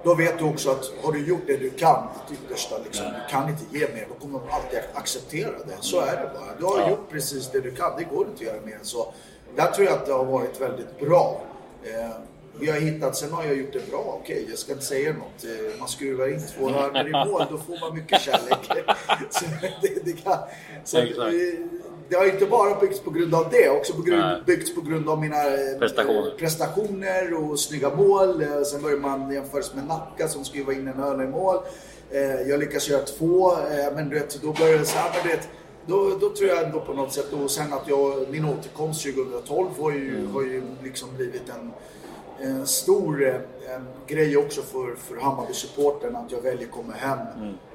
då 0.03 0.15
vet 0.15 0.37
du 0.39 0.45
också 0.45 0.71
att 0.71 0.91
har 1.03 1.11
du 1.11 1.27
gjort 1.27 1.41
det 1.47 1.57
du 1.57 1.69
kan, 1.69 2.07
ditt 2.29 2.39
yttersta, 2.39 2.75
liksom, 2.83 3.05
du 3.05 3.31
kan 3.33 3.49
inte 3.49 3.63
ge 3.77 3.79
mer, 3.93 4.07
då 4.09 4.13
kommer 4.25 4.39
de 4.39 4.49
alltid 4.49 4.79
acceptera 4.93 5.51
det. 5.51 5.77
Så 5.79 5.99
är 5.99 6.11
det 6.17 6.29
bara. 6.39 6.55
Du 6.59 6.65
har 6.65 6.79
Ja. 6.79 6.89
gjort 6.89 7.09
precis 7.09 7.51
det 7.51 7.59
du 7.59 7.71
kan, 7.75 7.91
det 7.97 8.03
går 8.03 8.27
inte 8.27 8.33
att 8.33 8.41
göra 8.41 8.65
mer 8.65 8.75
än 8.75 8.85
så. 8.85 9.13
Där 9.55 9.71
tror 9.71 9.87
jag 9.87 9.95
att 9.97 10.05
det 10.05 10.13
har 10.13 10.25
varit 10.25 10.61
väldigt 10.61 10.99
bra. 10.99 11.41
Eh, 11.83 12.09
vi 12.61 12.71
har 12.71 12.79
hittat, 12.79 13.15
sen 13.15 13.31
har 13.31 13.43
jag 13.43 13.57
gjort 13.57 13.73
det 13.73 13.89
bra, 13.91 14.19
okej, 14.21 14.45
jag 14.49 14.57
ska 14.57 14.71
inte 14.71 14.85
säga 14.85 15.13
något. 15.13 15.43
Eh, 15.43 15.79
man 15.79 15.87
skruvar 15.87 16.27
in 16.27 16.41
två 16.57 16.69
hörnor 16.69 17.07
i 17.07 17.11
mål, 17.11 17.43
då 17.51 17.57
får 17.57 17.79
man 17.79 17.95
mycket 17.97 18.21
kärlek. 18.21 18.59
så 19.29 19.45
det, 19.81 20.05
det, 20.05 20.13
kan, 20.23 20.37
så, 20.83 20.97
det 22.09 22.15
har 22.15 22.25
inte 22.25 22.45
bara 22.45 22.79
byggts 22.79 22.99
på 22.99 23.09
grund 23.09 23.35
av 23.35 23.47
det, 23.51 23.69
också 23.69 23.93
på 23.93 24.01
grund, 24.01 24.21
Nej. 24.21 24.41
byggts 24.45 24.75
på 24.75 24.81
grund 24.81 25.09
av 25.09 25.19
mina 25.21 25.45
eh, 25.47 25.79
Prestationer. 25.79 26.31
prestationer 26.37 27.33
och 27.43 27.59
snygga 27.59 27.95
mål. 27.95 28.41
Eh, 28.41 28.61
Sen 28.61 28.81
börjar 28.81 28.97
man 28.97 29.31
jämföras 29.31 29.73
med 29.73 29.87
Nacka 29.87 30.27
som 30.27 30.45
skruvar 30.45 30.73
in 30.73 30.87
en 30.87 30.93
hörna 30.97 31.23
i 31.23 31.27
mål. 31.27 31.57
Jag 32.47 32.59
lyckas 32.59 32.89
göra 32.89 33.01
två, 33.05 33.51
men 33.95 34.09
du 34.09 34.19
vet, 34.19 34.41
då 34.41 34.53
börjar 34.53 34.77
det 34.77 34.85
så 34.85 34.97
här, 34.97 35.11
men 35.25 35.37
då, 35.85 36.17
då 36.21 36.29
tror 36.29 36.49
jag 36.49 36.63
ändå 36.63 36.79
på 36.79 36.93
något 36.93 37.13
sätt, 37.13 37.33
och 37.33 37.51
sen 37.51 37.73
att 37.73 37.87
jag, 37.87 38.29
min 38.29 38.45
återkomst 38.45 39.03
2012 39.03 39.67
har 39.79 39.91
ju, 39.91 40.27
har 40.27 40.41
ju 40.41 40.61
liksom 40.83 41.09
blivit 41.17 41.49
en, 41.49 41.71
en 42.41 42.67
stor 42.67 43.27
eh, 43.27 43.41
en 43.75 43.87
grej 44.07 44.37
också 44.37 44.61
för, 44.61 44.95
för 44.95 45.15
Hammarby-supporten 45.15 46.15
att 46.15 46.31
jag 46.31 46.41
väljer 46.41 46.65
att 46.65 46.71
komma 46.71 46.93
hem 46.93 47.17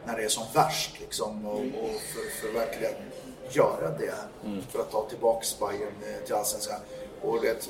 när 0.07 0.17
det 0.17 0.25
är 0.25 0.29
som 0.29 0.45
värst 0.55 1.01
liksom, 1.01 1.47
och, 1.47 1.61
och 1.61 2.01
för, 2.01 2.41
för 2.41 2.59
verkligen 2.59 2.93
göra 3.51 3.91
det 3.99 4.15
för 4.71 4.81
att 4.81 4.91
ta 4.91 5.09
tillbaks 5.09 5.59
Bayern 5.59 5.93
eh, 6.03 6.25
till 6.27 6.35
Allsvenskan. 6.35 6.81
Och 7.23 7.41
det, 7.43 7.69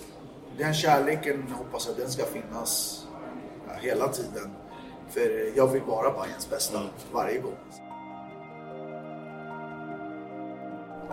den 0.59 0.75
kärleken 0.75 1.43
hoppas 1.59 1.87
jag 1.87 1.97
den 1.97 2.11
ska 2.11 2.25
finnas 2.25 3.03
ja, 3.69 3.75
hela 3.81 4.09
tiden. 4.09 4.51
För 5.11 5.57
jag 5.57 5.67
vill 5.67 5.83
vara 5.83 6.11
Bayerns 6.11 6.51
bästa 6.51 6.83
varje 7.13 7.39
gång. 7.39 7.57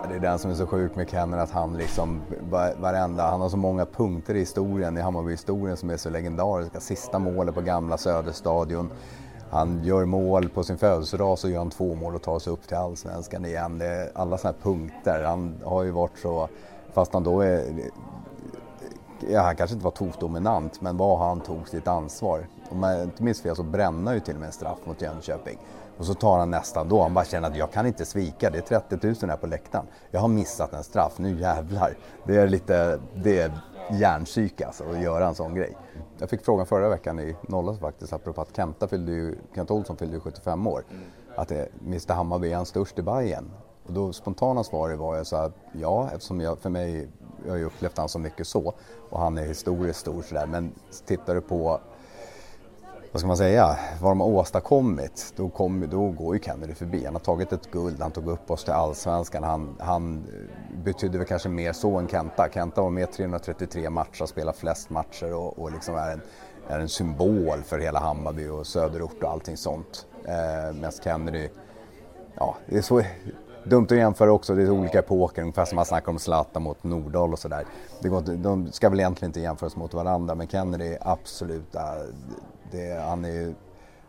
Det 0.08 0.14
är 0.14 0.20
den 0.20 0.38
som 0.38 0.50
är 0.50 0.54
så 0.54 0.66
sjuk 0.66 0.96
med 0.96 1.10
Kenner 1.10 1.38
att 1.38 1.50
han 1.50 1.76
liksom 1.76 2.22
varenda, 2.80 3.30
han 3.30 3.40
har 3.40 3.48
så 3.48 3.56
många 3.56 3.86
punkter 3.86 4.34
i 4.34 4.38
historien, 4.38 4.98
i 4.98 5.00
Hammarby-historien 5.00 5.76
som 5.76 5.90
är 5.90 5.96
så 5.96 6.10
legendariska. 6.10 6.80
Sista 6.80 7.18
målet 7.18 7.54
på 7.54 7.60
gamla 7.60 7.98
Söderstadion. 7.98 8.90
Han 9.50 9.84
gör 9.84 10.04
mål 10.04 10.48
på 10.48 10.64
sin 10.64 10.78
födelsedag 10.78 11.38
så 11.38 11.48
gör 11.48 11.58
han 11.58 11.70
två 11.70 11.94
mål 11.94 12.14
och 12.14 12.22
tar 12.22 12.38
sig 12.38 12.52
upp 12.52 12.68
till 12.68 12.76
Allsvenskan 12.76 13.44
igen. 13.44 13.78
Det 13.78 13.86
är 13.86 14.10
alla 14.14 14.38
sådana 14.38 14.56
här 14.56 14.70
punkter. 14.70 15.24
Han 15.24 15.54
har 15.64 15.82
ju 15.82 15.90
varit 15.90 16.18
så, 16.18 16.48
fast 16.92 17.12
han 17.12 17.24
då 17.24 17.40
är 17.40 17.64
ja, 19.30 19.40
han 19.40 19.56
kanske 19.56 19.74
inte 19.74 19.84
var 19.84 19.90
tokdominant, 19.90 20.80
men 20.80 20.96
vad 20.96 21.18
han 21.18 21.40
tog 21.40 21.68
sitt 21.68 21.88
ansvar. 21.88 22.46
Om 22.68 22.82
jag 22.82 23.02
inte 23.02 23.22
minns 23.22 23.40
fel 23.40 23.56
så 23.56 23.62
bränner 23.62 24.14
ju 24.14 24.20
till 24.20 24.34
och 24.34 24.40
med 24.40 24.46
en 24.46 24.52
straff 24.52 24.78
mot 24.84 25.02
Jönköping. 25.02 25.58
Och 25.98 26.06
så 26.06 26.14
tar 26.14 26.38
han 26.38 26.50
nästan 26.50 26.88
då, 26.88 27.02
han 27.02 27.14
bara 27.14 27.24
känner 27.24 27.50
att 27.50 27.56
jag 27.56 27.72
kan 27.72 27.86
inte 27.86 28.04
svika, 28.04 28.50
det 28.50 28.58
är 28.58 28.80
30 28.80 29.06
000 29.06 29.30
här 29.30 29.36
på 29.36 29.46
läktaren. 29.46 29.86
Jag 30.10 30.20
har 30.20 30.28
missat 30.28 30.72
en 30.72 30.84
straff, 30.84 31.18
nu 31.18 31.40
jävlar. 31.40 31.96
Det 32.26 32.36
är 32.36 32.48
lite, 32.48 33.00
det 33.14 33.40
är 33.40 33.52
hjärnpsyke 33.90 34.66
alltså 34.66 34.84
att 34.90 35.00
göra 35.00 35.26
en 35.28 35.34
sån 35.34 35.54
grej. 35.54 35.76
Jag 36.18 36.30
fick 36.30 36.44
frågan 36.44 36.66
förra 36.66 36.88
veckan 36.88 37.20
i 37.20 37.36
Nollas 37.48 37.78
faktiskt, 37.78 38.12
apropå 38.12 38.40
att 38.40 38.56
Kenta, 38.56 38.88
fyllde 38.88 39.12
ju, 39.12 39.38
Kent 39.54 39.70
Olsson 39.70 39.96
fyllde 39.96 40.14
ju 40.14 40.20
75 40.20 40.66
år. 40.66 40.84
Att 41.36 41.48
det, 41.48 41.68
Mr 41.86 42.14
Hammarby, 42.14 42.52
är 42.52 42.56
han 42.56 42.66
störst 42.66 42.98
i 42.98 43.02
Bayern? 43.02 43.50
Och 43.86 43.92
då 43.92 44.12
spontana 44.12 44.64
svaret 44.64 44.98
var 44.98 45.16
jag 45.16 45.26
så 45.26 45.36
här, 45.36 45.52
ja, 45.72 46.08
eftersom 46.12 46.40
jag, 46.40 46.58
för 46.58 46.70
mig, 46.70 47.08
jag 47.44 47.52
har 47.52 47.58
ju 47.58 47.64
upplevt 47.64 47.98
han 47.98 48.08
så 48.08 48.18
mycket 48.18 48.46
så 48.46 48.74
och 49.10 49.20
han 49.20 49.38
är 49.38 49.42
historiskt 49.42 50.00
stor 50.00 50.22
sådär. 50.22 50.46
Men 50.46 50.72
tittar 51.06 51.34
du 51.34 51.40
på, 51.40 51.80
vad 53.12 53.20
ska 53.20 53.26
man 53.26 53.36
säga, 53.36 53.78
vad 54.00 54.10
de 54.10 54.20
har 54.20 54.28
åstadkommit, 54.28 55.32
då, 55.36 55.48
kom, 55.48 55.88
då 55.90 56.10
går 56.10 56.34
ju 56.34 56.42
Kennedy 56.42 56.74
förbi. 56.74 57.04
Han 57.04 57.14
har 57.14 57.20
tagit 57.20 57.52
ett 57.52 57.70
guld, 57.70 58.00
han 58.00 58.10
tog 58.10 58.28
upp 58.28 58.50
oss 58.50 58.64
till 58.64 58.72
allsvenskan. 58.72 59.42
Han, 59.42 59.76
han 59.78 60.24
betydde 60.84 61.18
väl 61.18 61.26
kanske 61.26 61.48
mer 61.48 61.72
så 61.72 61.98
än 61.98 62.08
Kenta. 62.08 62.48
Kenta 62.54 62.82
var 62.82 62.90
med 62.90 63.12
333 63.12 63.90
matcher, 63.90 64.26
spelar 64.26 64.52
flest 64.52 64.90
matcher 64.90 65.34
och, 65.34 65.58
och 65.58 65.72
liksom 65.72 65.94
är 65.94 66.12
en, 66.12 66.20
är 66.68 66.80
en 66.80 66.88
symbol 66.88 67.62
för 67.62 67.78
hela 67.78 67.98
Hammarby 67.98 68.48
och 68.48 68.66
söderort 68.66 69.22
och 69.22 69.30
allting 69.30 69.56
sånt. 69.56 70.06
Eh, 70.24 70.74
Medan 70.74 70.92
Kennedy, 71.04 71.48
ja, 72.34 72.56
det 72.66 72.76
är 72.76 72.82
så 72.82 73.02
dumt 73.64 73.84
att 73.84 73.96
jämföra 73.96 74.32
också, 74.32 74.54
det 74.54 74.62
är 74.62 74.70
olika 74.70 74.98
epoker, 74.98 75.42
ungefär 75.42 75.64
som 75.64 75.76
man 75.76 75.84
snackar 75.84 76.12
om 76.12 76.18
Zlatan 76.18 76.62
mot 76.62 76.84
Nordahl 76.84 77.32
och 77.32 77.38
sådär. 77.38 77.64
De 78.36 78.72
ska 78.72 78.88
väl 78.88 79.00
egentligen 79.00 79.28
inte 79.28 79.40
jämföras 79.40 79.76
mot 79.76 79.94
varandra, 79.94 80.34
men 80.34 80.48
Kennedy 80.48 80.84
är 80.84 80.98
absolut, 81.00 81.74
äh, 81.74 81.82
det, 82.70 83.02
han 83.02 83.24
är 83.24 83.30
ju 83.30 83.54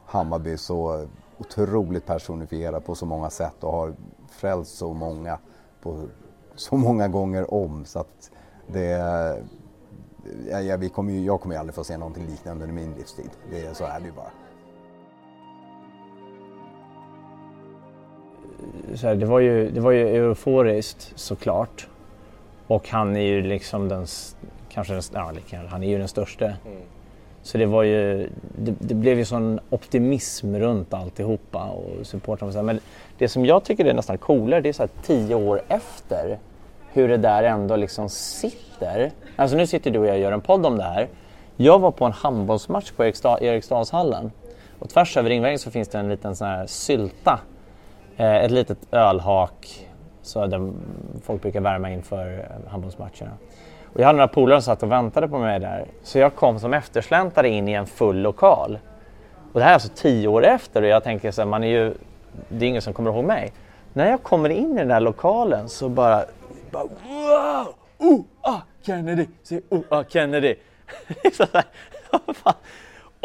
Hammarby 0.06 0.58
så 0.58 1.08
otroligt 1.38 2.06
personifierad 2.06 2.86
på 2.86 2.96
så 2.96 3.06
många 3.06 3.30
sätt 3.30 3.64
och 3.64 3.72
har 3.72 3.94
frälst 4.30 4.78
så 4.78 4.94
många 4.94 5.40
på 5.82 6.04
så 6.56 6.76
många 6.76 7.08
gånger 7.08 7.54
om 7.54 7.86
så 7.86 8.00
att 8.00 8.32
det 8.68 9.02
ja, 10.52 10.62
ja, 10.62 10.78
vi 10.78 10.90
kommer 10.90 11.14
ju, 11.14 11.26
jag 11.26 11.42
kommer 11.42 11.56
ju 11.56 11.60
aldrig 11.60 11.76
få 11.76 11.84
se 11.84 11.98
någonting 11.98 12.26
liknande 12.28 12.64
under 12.64 12.82
min 12.82 12.94
livstid. 12.94 13.30
Det, 13.52 13.78
så 13.78 13.84
är 13.84 14.00
det 14.00 14.06
ju 14.06 14.12
bara. 14.12 14.32
Så 18.96 19.08
här, 19.08 19.16
det, 19.16 19.26
var 19.26 19.40
ju, 19.40 19.72
det 19.72 19.80
var 19.80 19.92
ju 19.92 20.16
euforiskt 20.16 21.12
såklart. 21.16 21.88
Och 22.68 22.90
han 22.90 23.16
är 23.16 23.22
ju 23.22 23.42
liksom 23.42 23.90
den, 23.90 24.06
kanske 24.70 24.94
den, 24.94 25.04
ja, 25.14 25.32
han 25.70 25.84
är 25.84 25.90
ju 25.90 25.98
den 25.98 26.08
största. 26.08 26.54
Så 27.42 27.58
det 27.58 27.66
var 27.66 27.84
ju, 27.84 28.30
det, 28.58 28.76
det 28.80 28.94
blev 28.94 29.18
ju 29.18 29.26
sån 29.26 29.60
optimism 29.70 30.56
runt 30.56 30.94
alltihopa 30.94 31.64
och 31.64 32.08
supportrarna. 32.08 32.48
och 32.48 32.54
så 32.54 32.60
här. 32.60 32.64
Men 32.66 32.80
det 33.18 33.28
som 33.28 33.46
jag 33.46 33.64
tycker 33.64 33.86
är 33.86 33.94
nästan 33.94 34.18
coolare, 34.18 34.62
det 34.62 34.70
är 34.70 34.74
så 34.74 34.84
här 34.84 34.90
tio 35.04 35.36
år 35.36 35.62
efter 35.68 36.40
hur 36.94 37.08
det 37.08 37.18
där 37.18 37.44
ändå 37.44 37.76
liksom 37.76 38.10
sitter. 38.10 39.12
Alltså 39.36 39.58
nu 39.58 39.68
sitter 39.68 39.92
du 39.92 40.00
och 40.00 40.08
jag 40.08 40.14
och 40.14 40.22
gör 40.22 40.32
en 40.32 40.42
podd 40.42 40.66
om 40.66 40.78
det 40.78 40.84
här. 40.84 41.08
Jag 41.58 41.80
var 41.80 41.92
på 41.92 42.06
en 42.06 42.12
handbollsmatch 42.12 42.92
på 42.92 43.06
Eriksdal, 43.06 43.44
Eriksdalshallen 43.44 44.32
och 44.80 44.90
tvärs 44.90 45.18
över 45.18 45.30
ringvägen 45.30 45.60
så 45.60 45.72
finns 45.72 45.88
det 45.88 45.98
en 45.98 46.10
liten 46.10 46.36
sån 46.36 46.48
här 46.48 46.66
sylta. 46.66 47.40
Eh, 48.18 48.36
ett 48.36 48.52
litet 48.52 48.78
ölhak 48.92 49.88
så 50.22 50.48
där 50.48 50.72
folk 51.24 51.42
brukar 51.42 51.62
värma 51.62 51.92
inför 51.92 52.40
eh, 52.40 52.72
handbollsmatcherna. 52.72 53.32
Och 53.94 54.00
jag 54.00 54.06
hade 54.06 54.18
några 54.18 54.28
polare 54.28 54.62
som 54.62 54.74
satt 54.74 54.84
och 54.84 54.92
väntade 54.92 55.28
på 55.28 55.40
mig 55.40 55.60
där. 55.60 55.86
Så 56.04 56.20
jag 56.20 56.36
kom 56.36 56.60
som 56.60 56.74
eftersläntare 56.74 57.50
in 57.50 57.68
i 57.68 57.72
en 57.72 57.86
full 57.86 58.18
lokal. 58.18 58.80
Och 59.54 59.60
det 59.60 59.64
här 59.64 59.70
är 59.70 59.74
alltså 59.74 59.90
tio 59.96 60.28
år 60.28 60.46
efter 60.46 60.82
och 60.82 60.88
jag 60.88 61.04
tänker 61.04 61.32
så 61.32 61.42
här, 61.42 61.50
man 61.50 61.64
är 61.64 61.68
ju, 61.68 61.94
det 62.50 62.66
är 62.66 62.70
ingen 62.70 62.82
som 62.82 62.94
kommer 62.94 63.12
ihåg 63.12 63.26
mig. 63.26 63.54
När 63.94 64.10
jag 64.10 64.24
kommer 64.24 64.50
in 64.50 64.72
i 64.72 64.78
den 64.78 64.88
där 64.88 65.00
lokalen 65.00 65.70
så 65.70 65.90
bara, 65.90 66.26
bara 66.72 66.84
wow! 66.84 67.74
Oh, 67.98 68.22
ah, 68.42 68.62
Kennedy! 68.82 69.28
Se, 69.44 69.62
oh, 69.70 69.82
ah, 69.90 70.04
Kennedy! 70.04 70.56
så 71.34 71.46
här. 71.54 71.64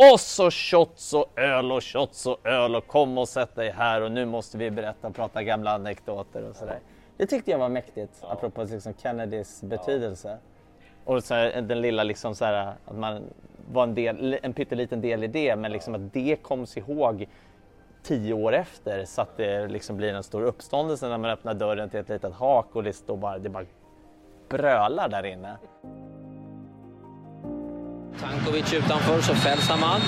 och 0.00 0.20
så 0.20 0.50
shots 0.50 1.14
och 1.14 1.38
öl 1.38 1.72
och 1.72 1.84
shots 1.84 2.26
och 2.26 2.46
öl 2.46 2.76
och 2.76 2.86
kom 2.86 3.18
och 3.18 3.28
sätt 3.28 3.54
dig 3.54 3.70
här 3.70 4.02
och 4.02 4.12
nu 4.12 4.26
måste 4.26 4.58
vi 4.58 4.70
berätta 4.70 5.08
och 5.08 5.14
prata 5.14 5.42
gamla 5.42 5.70
anekdoter 5.70 6.48
och 6.48 6.56
sådär. 6.56 6.78
Det 7.16 7.26
tyckte 7.26 7.50
jag 7.50 7.58
var 7.58 7.68
mäktigt, 7.68 8.12
apropå 8.22 8.64
liksom 8.64 8.94
Kennedys 9.02 9.62
betydelse. 9.62 10.38
Och 11.04 11.24
så 11.24 11.34
här, 11.34 11.62
den 11.62 11.80
lilla 11.80 12.02
liksom 12.02 12.34
så 12.34 12.44
här, 12.44 12.74
att 12.84 12.96
man 12.96 13.22
var 13.72 13.82
en, 13.82 13.94
del, 13.94 14.38
en 14.42 14.52
pytteliten 14.52 15.00
del 15.00 15.24
i 15.24 15.26
det, 15.26 15.56
men 15.56 15.72
liksom 15.72 15.94
att 15.94 16.12
det 16.12 16.36
koms 16.42 16.76
ihåg 16.76 17.28
tio 18.02 18.32
år 18.34 18.52
efter 18.52 19.04
så 19.04 19.22
att 19.22 19.36
det 19.36 19.68
liksom 19.68 19.96
blir 19.96 20.14
en 20.14 20.22
stor 20.22 20.42
uppståndelse 20.42 21.08
när 21.08 21.18
man 21.18 21.30
öppnar 21.30 21.54
dörren 21.54 21.90
till 21.90 22.00
ett 22.00 22.08
litet 22.08 22.34
hak 22.34 22.76
och 22.76 22.82
det, 22.82 22.92
står 22.92 23.16
bara, 23.16 23.38
det 23.38 23.48
bara 23.48 23.66
brölar 24.48 25.08
där 25.08 25.26
inne. 25.26 25.56
Tankovic 28.20 28.72
utanför 28.72 29.20
så 29.20 29.34
fälls 29.34 29.68
Hamad. 29.68 30.00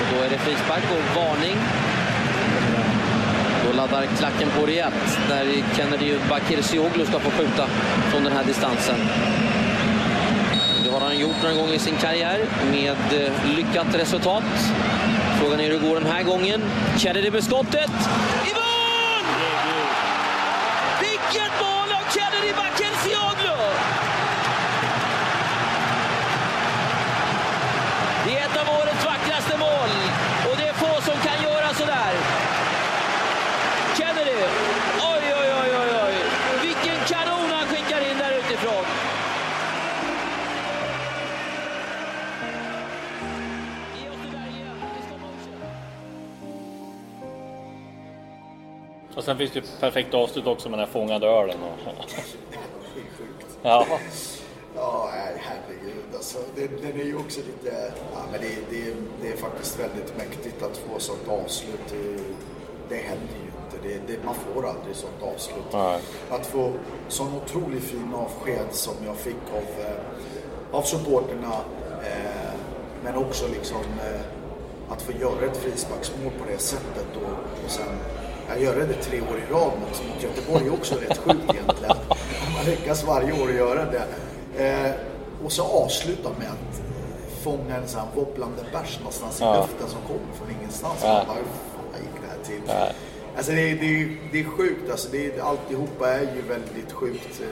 Och 0.00 0.14
då 0.14 0.24
är 0.24 0.30
det 0.30 0.38
frispark 0.38 0.84
och 0.90 1.16
varning. 1.16 1.56
Då 3.66 3.76
laddar 3.76 4.06
klacken 4.18 4.48
på 4.58 4.66
rejält 4.66 5.18
när 5.28 5.76
Kennedy 5.76 6.14
Bakircioglu 6.30 7.06
ska 7.06 7.18
få 7.18 7.30
skjuta 7.30 7.66
från 8.10 8.24
den 8.24 8.32
här 8.32 8.44
distansen. 8.44 8.96
Det 10.84 10.90
har 10.90 11.00
han 11.00 11.18
gjort 11.18 11.42
några 11.42 11.56
gånger 11.56 11.74
i 11.74 11.78
sin 11.78 11.96
karriär 11.96 12.40
med 12.70 13.22
eh, 13.22 13.56
lyckat 13.56 13.94
resultat. 13.94 14.44
Frågan 15.40 15.60
är 15.60 15.64
hur 15.64 15.80
det 15.80 15.88
går 15.88 15.94
den 15.94 16.12
här 16.12 16.22
gången. 16.22 16.62
Kennedy 16.98 17.30
med 17.30 17.44
skottet. 17.44 17.90
Sen 49.28 49.38
finns 49.38 49.52
det 49.52 49.58
ju 49.58 49.64
perfekt 49.80 50.14
avslut 50.14 50.46
också 50.46 50.68
med 50.68 50.78
den 50.78 50.86
här 50.86 50.92
fångade 50.92 51.26
ölen. 51.26 51.56
Och... 51.62 51.78
ja. 53.62 53.86
Ja, 54.76 55.10
nej, 55.14 55.42
herregud. 55.42 56.04
Alltså, 56.14 56.38
det, 56.54 56.66
den 56.66 57.00
är 57.00 57.04
ju 57.04 57.16
också 57.16 57.40
lite... 57.40 57.92
Ja, 58.12 58.18
men 58.32 58.40
det, 58.40 58.48
det, 58.70 58.94
det 59.22 59.28
är 59.32 59.36
faktiskt 59.36 59.80
väldigt 59.80 60.16
mäktigt 60.16 60.62
att 60.62 60.76
få 60.76 60.98
sånt 60.98 61.28
avslut. 61.28 61.80
Det, 61.90 62.18
det 62.88 63.02
händer 63.02 63.34
ju 63.34 63.46
inte. 63.46 63.88
Det, 63.88 64.12
det, 64.12 64.24
man 64.24 64.34
får 64.34 64.68
aldrig 64.68 64.96
sånt 64.96 65.22
avslut. 65.34 65.72
Nej. 65.72 66.00
Att 66.30 66.46
få 66.46 66.72
sån 67.08 67.34
otroligt 67.36 67.84
fin 67.84 68.14
avsked 68.14 68.72
som 68.72 68.94
jag 69.06 69.16
fick 69.16 69.44
av, 69.52 69.84
eh, 69.84 70.76
av 70.78 70.82
supporterna. 70.82 71.54
Eh, 72.02 72.52
men 73.04 73.16
också 73.16 73.48
liksom 73.48 73.82
eh, 74.04 74.20
att 74.92 75.02
få 75.02 75.12
göra 75.12 75.50
ett 75.50 75.56
frisparksmål 75.56 76.32
på 76.38 76.50
det 76.50 76.58
sättet 76.58 77.16
och, 77.16 77.64
och 77.64 77.70
sen 77.70 77.98
jag 78.48 78.60
gör 78.62 78.74
det 78.86 78.94
tre 78.94 79.20
år 79.20 79.38
i 79.48 79.52
rad 79.52 79.72
mot, 79.80 80.22
Göteborg 80.22 80.70
också 80.70 80.94
rätt 80.94 81.18
sjukt 81.18 81.54
egentligen. 81.54 81.96
Man 82.56 82.64
lyckas 82.66 83.04
varje 83.04 83.42
år 83.42 83.50
göra 83.52 83.84
det. 83.84 84.04
Eh, 84.64 84.92
och 85.44 85.52
så 85.52 85.62
avsluta 85.64 86.28
med 86.38 86.48
att 86.48 86.80
fånga 87.42 87.76
en 87.76 87.88
sån 87.88 88.00
här 88.00 88.08
wobblande 88.14 88.62
bärs 88.72 88.98
någonstans 88.98 89.38
Ja. 89.40 89.54
i 89.54 89.56
luften 89.58 89.88
som 89.88 90.00
kommer 90.02 90.32
från 90.38 90.48
ingenstans. 90.60 90.98
Ja. 91.02 91.08
Man 91.12 91.26
bara, 91.26 91.36
fan 91.36 92.00
gick 92.02 92.22
det 92.22 92.28
här 92.28 92.44
till? 92.44 92.62
Ja. 92.66 92.88
Alltså 93.36 93.52
det, 93.52 93.70
är- 93.70 93.76
det, 93.76 94.16
det 94.32 94.40
är 94.40 94.44
sjukt. 94.44 94.90
Alltså 94.90 95.08
det, 95.12 95.40
alltihopa 95.40 96.08
är 96.10 96.20
ju 96.20 96.42
väldigt 96.48 96.92
sjukt 96.92 97.40
eh, 97.40 97.46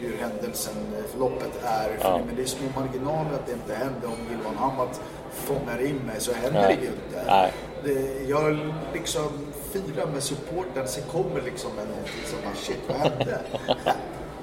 hur 0.00 0.16
händelsen, 0.16 0.74
eh, 0.98 1.04
förloppet 1.12 1.52
är. 1.64 1.90
Ja. 2.00 2.20
Men 2.26 2.36
det 2.36 2.42
är 2.42 2.46
små 2.46 2.66
marginaler 2.80 3.30
att 3.34 3.46
det 3.46 3.52
inte 3.52 3.74
händer. 3.74 4.06
Om 4.08 4.26
Gilvan 4.30 4.56
Hamad 4.56 4.88
fångar 5.34 5.86
in 5.86 5.96
mig 6.06 6.16
så 6.18 6.32
händer 6.32 6.62
det 6.68 6.74
ju 6.74 6.86
inte. 6.88 7.50
Det, 7.84 8.24
jag 8.28 8.58
liksom 8.92 9.28
firar 9.72 10.06
med 10.06 10.22
supporten, 10.22 10.88
sen 10.88 11.02
kommer 11.12 11.40
liksom 11.40 11.70
en 11.70 11.86
någonting 11.88 12.22
som 12.26 12.38
bara 12.44 12.54
shit, 12.54 12.78
vad 12.88 12.96
hände? 12.96 13.38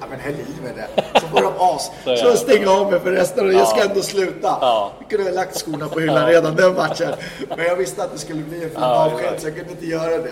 ja 0.02 0.06
men 0.10 0.20
häll 0.20 0.34
i 0.36 0.62
med 0.64 0.76
det. 0.76 1.20
Så 1.20 1.28
får 1.28 1.42
de 1.42 1.54
as. 1.60 1.92
Så 2.04 2.10
det. 2.10 2.20
jag 2.20 2.38
stänger 2.38 2.68
av 2.82 2.92
mig 2.92 3.00
för 3.00 3.12
resten 3.12 3.48
och 3.48 3.54
jag 3.54 3.68
ska 3.68 3.84
ändå 3.90 4.02
sluta. 4.02 4.58
Ja. 4.62 4.92
Jag 5.00 5.10
kunde 5.10 5.24
ha 5.26 5.32
lagt 5.36 5.56
skorna 5.58 5.88
på 5.88 6.00
hyllan 6.00 6.26
redan 6.28 6.56
den 6.56 6.74
matchen. 6.76 7.12
Men 7.50 7.66
jag 7.66 7.76
visste 7.76 8.04
att 8.04 8.12
det 8.14 8.20
skulle 8.20 8.44
bli 8.44 8.64
en 8.64 8.70
fin 8.70 8.80
Ja, 8.82 9.06
avsked 9.06 9.42
så 9.42 9.48
jag 9.48 9.56
kunde 9.56 9.72
inte 9.72 9.86
göra 9.86 10.18
det. 10.18 10.32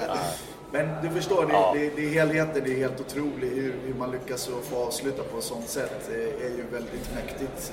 Men 0.71 0.87
du 1.03 1.09
förstår, 1.09 1.45
det, 1.45 1.53
Ja. 1.53 1.73
det, 1.75 1.89
det 1.95 2.05
är 2.05 2.09
helheten, 2.09 2.61
det 2.65 2.71
är 2.71 2.77
helt 2.77 2.99
otroligt 2.99 3.51
hur, 3.57 3.75
hur 3.85 3.93
man 3.93 4.11
lyckas 4.11 4.49
få 4.69 4.83
avsluta 4.87 5.23
på 5.23 5.37
ett 5.37 5.43
sånt 5.43 5.69
sätt. 5.69 6.09
eh, 6.09 6.45
är 6.45 6.49
ju 6.49 6.63
väldigt 6.71 7.09
mäktigt. 7.15 7.71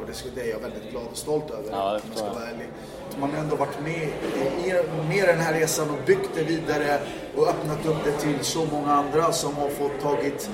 Och 0.00 0.06
det, 0.34 0.40
är 0.40 0.50
jag 0.50 0.58
väldigt 0.58 0.90
glad 0.90 1.02
och 1.10 1.16
stolt 1.16 1.50
över. 1.50 1.70
Ja, 1.70 1.90
det 1.92 1.96
om 1.96 2.00
jag 2.08 2.18
ska 2.18 2.32
vara 2.32 2.46
ärlig. 2.48 2.66
Man 3.20 3.30
har 3.30 3.38
ändå 3.38 3.56
varit 3.56 3.80
med 3.82 4.08
i, 4.66 4.72
med 5.08 5.28
den 5.28 5.38
här 5.38 5.54
resan 5.54 5.90
och 5.90 5.98
byggt 6.06 6.30
det 6.34 6.42
vidare 6.42 7.00
och 7.36 7.48
öppnat 7.48 7.86
upp 7.86 8.04
det 8.04 8.12
till 8.12 8.44
så 8.44 8.64
många 8.72 8.92
andra 8.92 9.32
som 9.32 9.54
har 9.54 9.68
fått 9.68 10.00
tagit 10.02 10.50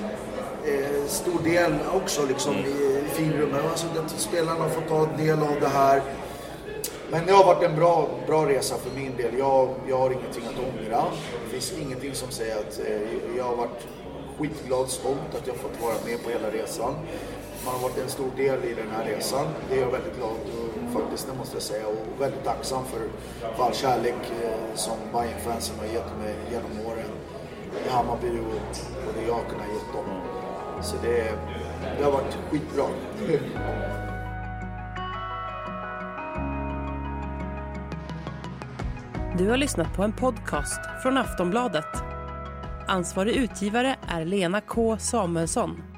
eh, 0.65 1.05
stor 1.07 1.43
del 1.43 1.73
också 1.93 2.25
liksom, 2.25 2.55
Mm. 2.55 2.65
i, 2.65 3.05
i 3.05 3.09
finrummet. 3.09 3.61
Alltså, 3.71 3.87
spelarna 4.17 4.59
har 4.63 4.69
fått 4.69 4.87
ta 4.87 5.07
del 5.17 5.39
av 5.39 5.59
det 5.61 5.67
här. 5.67 6.01
Men 7.11 7.25
det 7.25 7.31
har 7.33 7.45
varit 7.45 7.63
en 7.63 7.75
bra, 7.75 8.09
bra 8.27 8.49
resa 8.49 8.75
för 8.77 8.99
min 8.99 9.15
del. 9.17 9.37
Jag, 9.37 9.69
jag 9.87 9.97
har 9.97 10.11
ingenting 10.11 10.43
att 10.45 10.59
ångra. 10.59 11.03
Det 11.45 11.49
finns 11.51 11.73
ingenting 11.81 12.13
som 12.13 12.31
säger 12.31 12.55
att 12.55 12.79
eh, 12.79 13.37
jag 13.37 13.43
har 13.43 13.55
varit 13.55 13.87
skitglad, 14.37 14.89
stolt 14.89 15.35
att 15.41 15.47
jag 15.47 15.55
fått 15.55 15.81
vara 15.81 15.93
med 16.05 16.23
på 16.23 16.29
hela 16.29 16.49
resan. 16.49 16.93
Man 17.65 17.73
har 17.73 17.81
varit 17.81 17.97
en 17.97 18.09
stor 18.09 18.31
del 18.35 18.65
i 18.65 18.73
den 18.73 18.89
här 18.91 19.05
resan. 19.05 19.47
Det 19.69 19.75
är 19.75 19.81
jag 19.81 19.91
väldigt 19.91 20.17
glad 20.17 20.31
och 20.31 21.01
faktiskt, 21.01 21.27
det 21.27 21.37
måste 21.37 21.55
jag 21.55 21.63
säga. 21.63 21.87
Och 21.87 22.21
väldigt 22.21 22.43
tacksam 22.43 22.85
för, 22.85 22.99
för 23.55 23.63
all 23.63 23.73
kärlek 23.73 24.15
eh, 24.43 24.75
som 24.75 24.97
Bayern-fansen 25.13 25.79
har 25.79 25.85
gett 25.85 26.17
mig 26.17 26.35
genom 26.51 26.87
åren 26.87 27.11
i 27.85 27.89
Hammarby 27.89 28.27
och, 28.27 29.07
och 29.07 29.13
det 29.15 29.27
jag 29.27 29.33
har 29.33 29.43
kunnat 29.43 29.67
ge 29.67 29.97
dem. 29.97 30.05
Så 30.81 30.95
det, 31.01 31.33
det 31.97 32.03
har 32.03 32.11
varit 32.11 32.37
skitbra. 32.49 32.85
Du 39.37 39.49
har 39.49 39.57
lyssnat 39.57 39.93
på 39.95 40.03
en 40.03 40.13
podcast 40.13 40.79
från 41.03 41.17
Aftonbladet. 41.17 42.03
Ansvarig 42.87 43.35
utgivare 43.35 43.95
är 44.07 44.25
Lena 44.25 44.61
K 44.61 44.97
Samuelsson. 44.97 45.94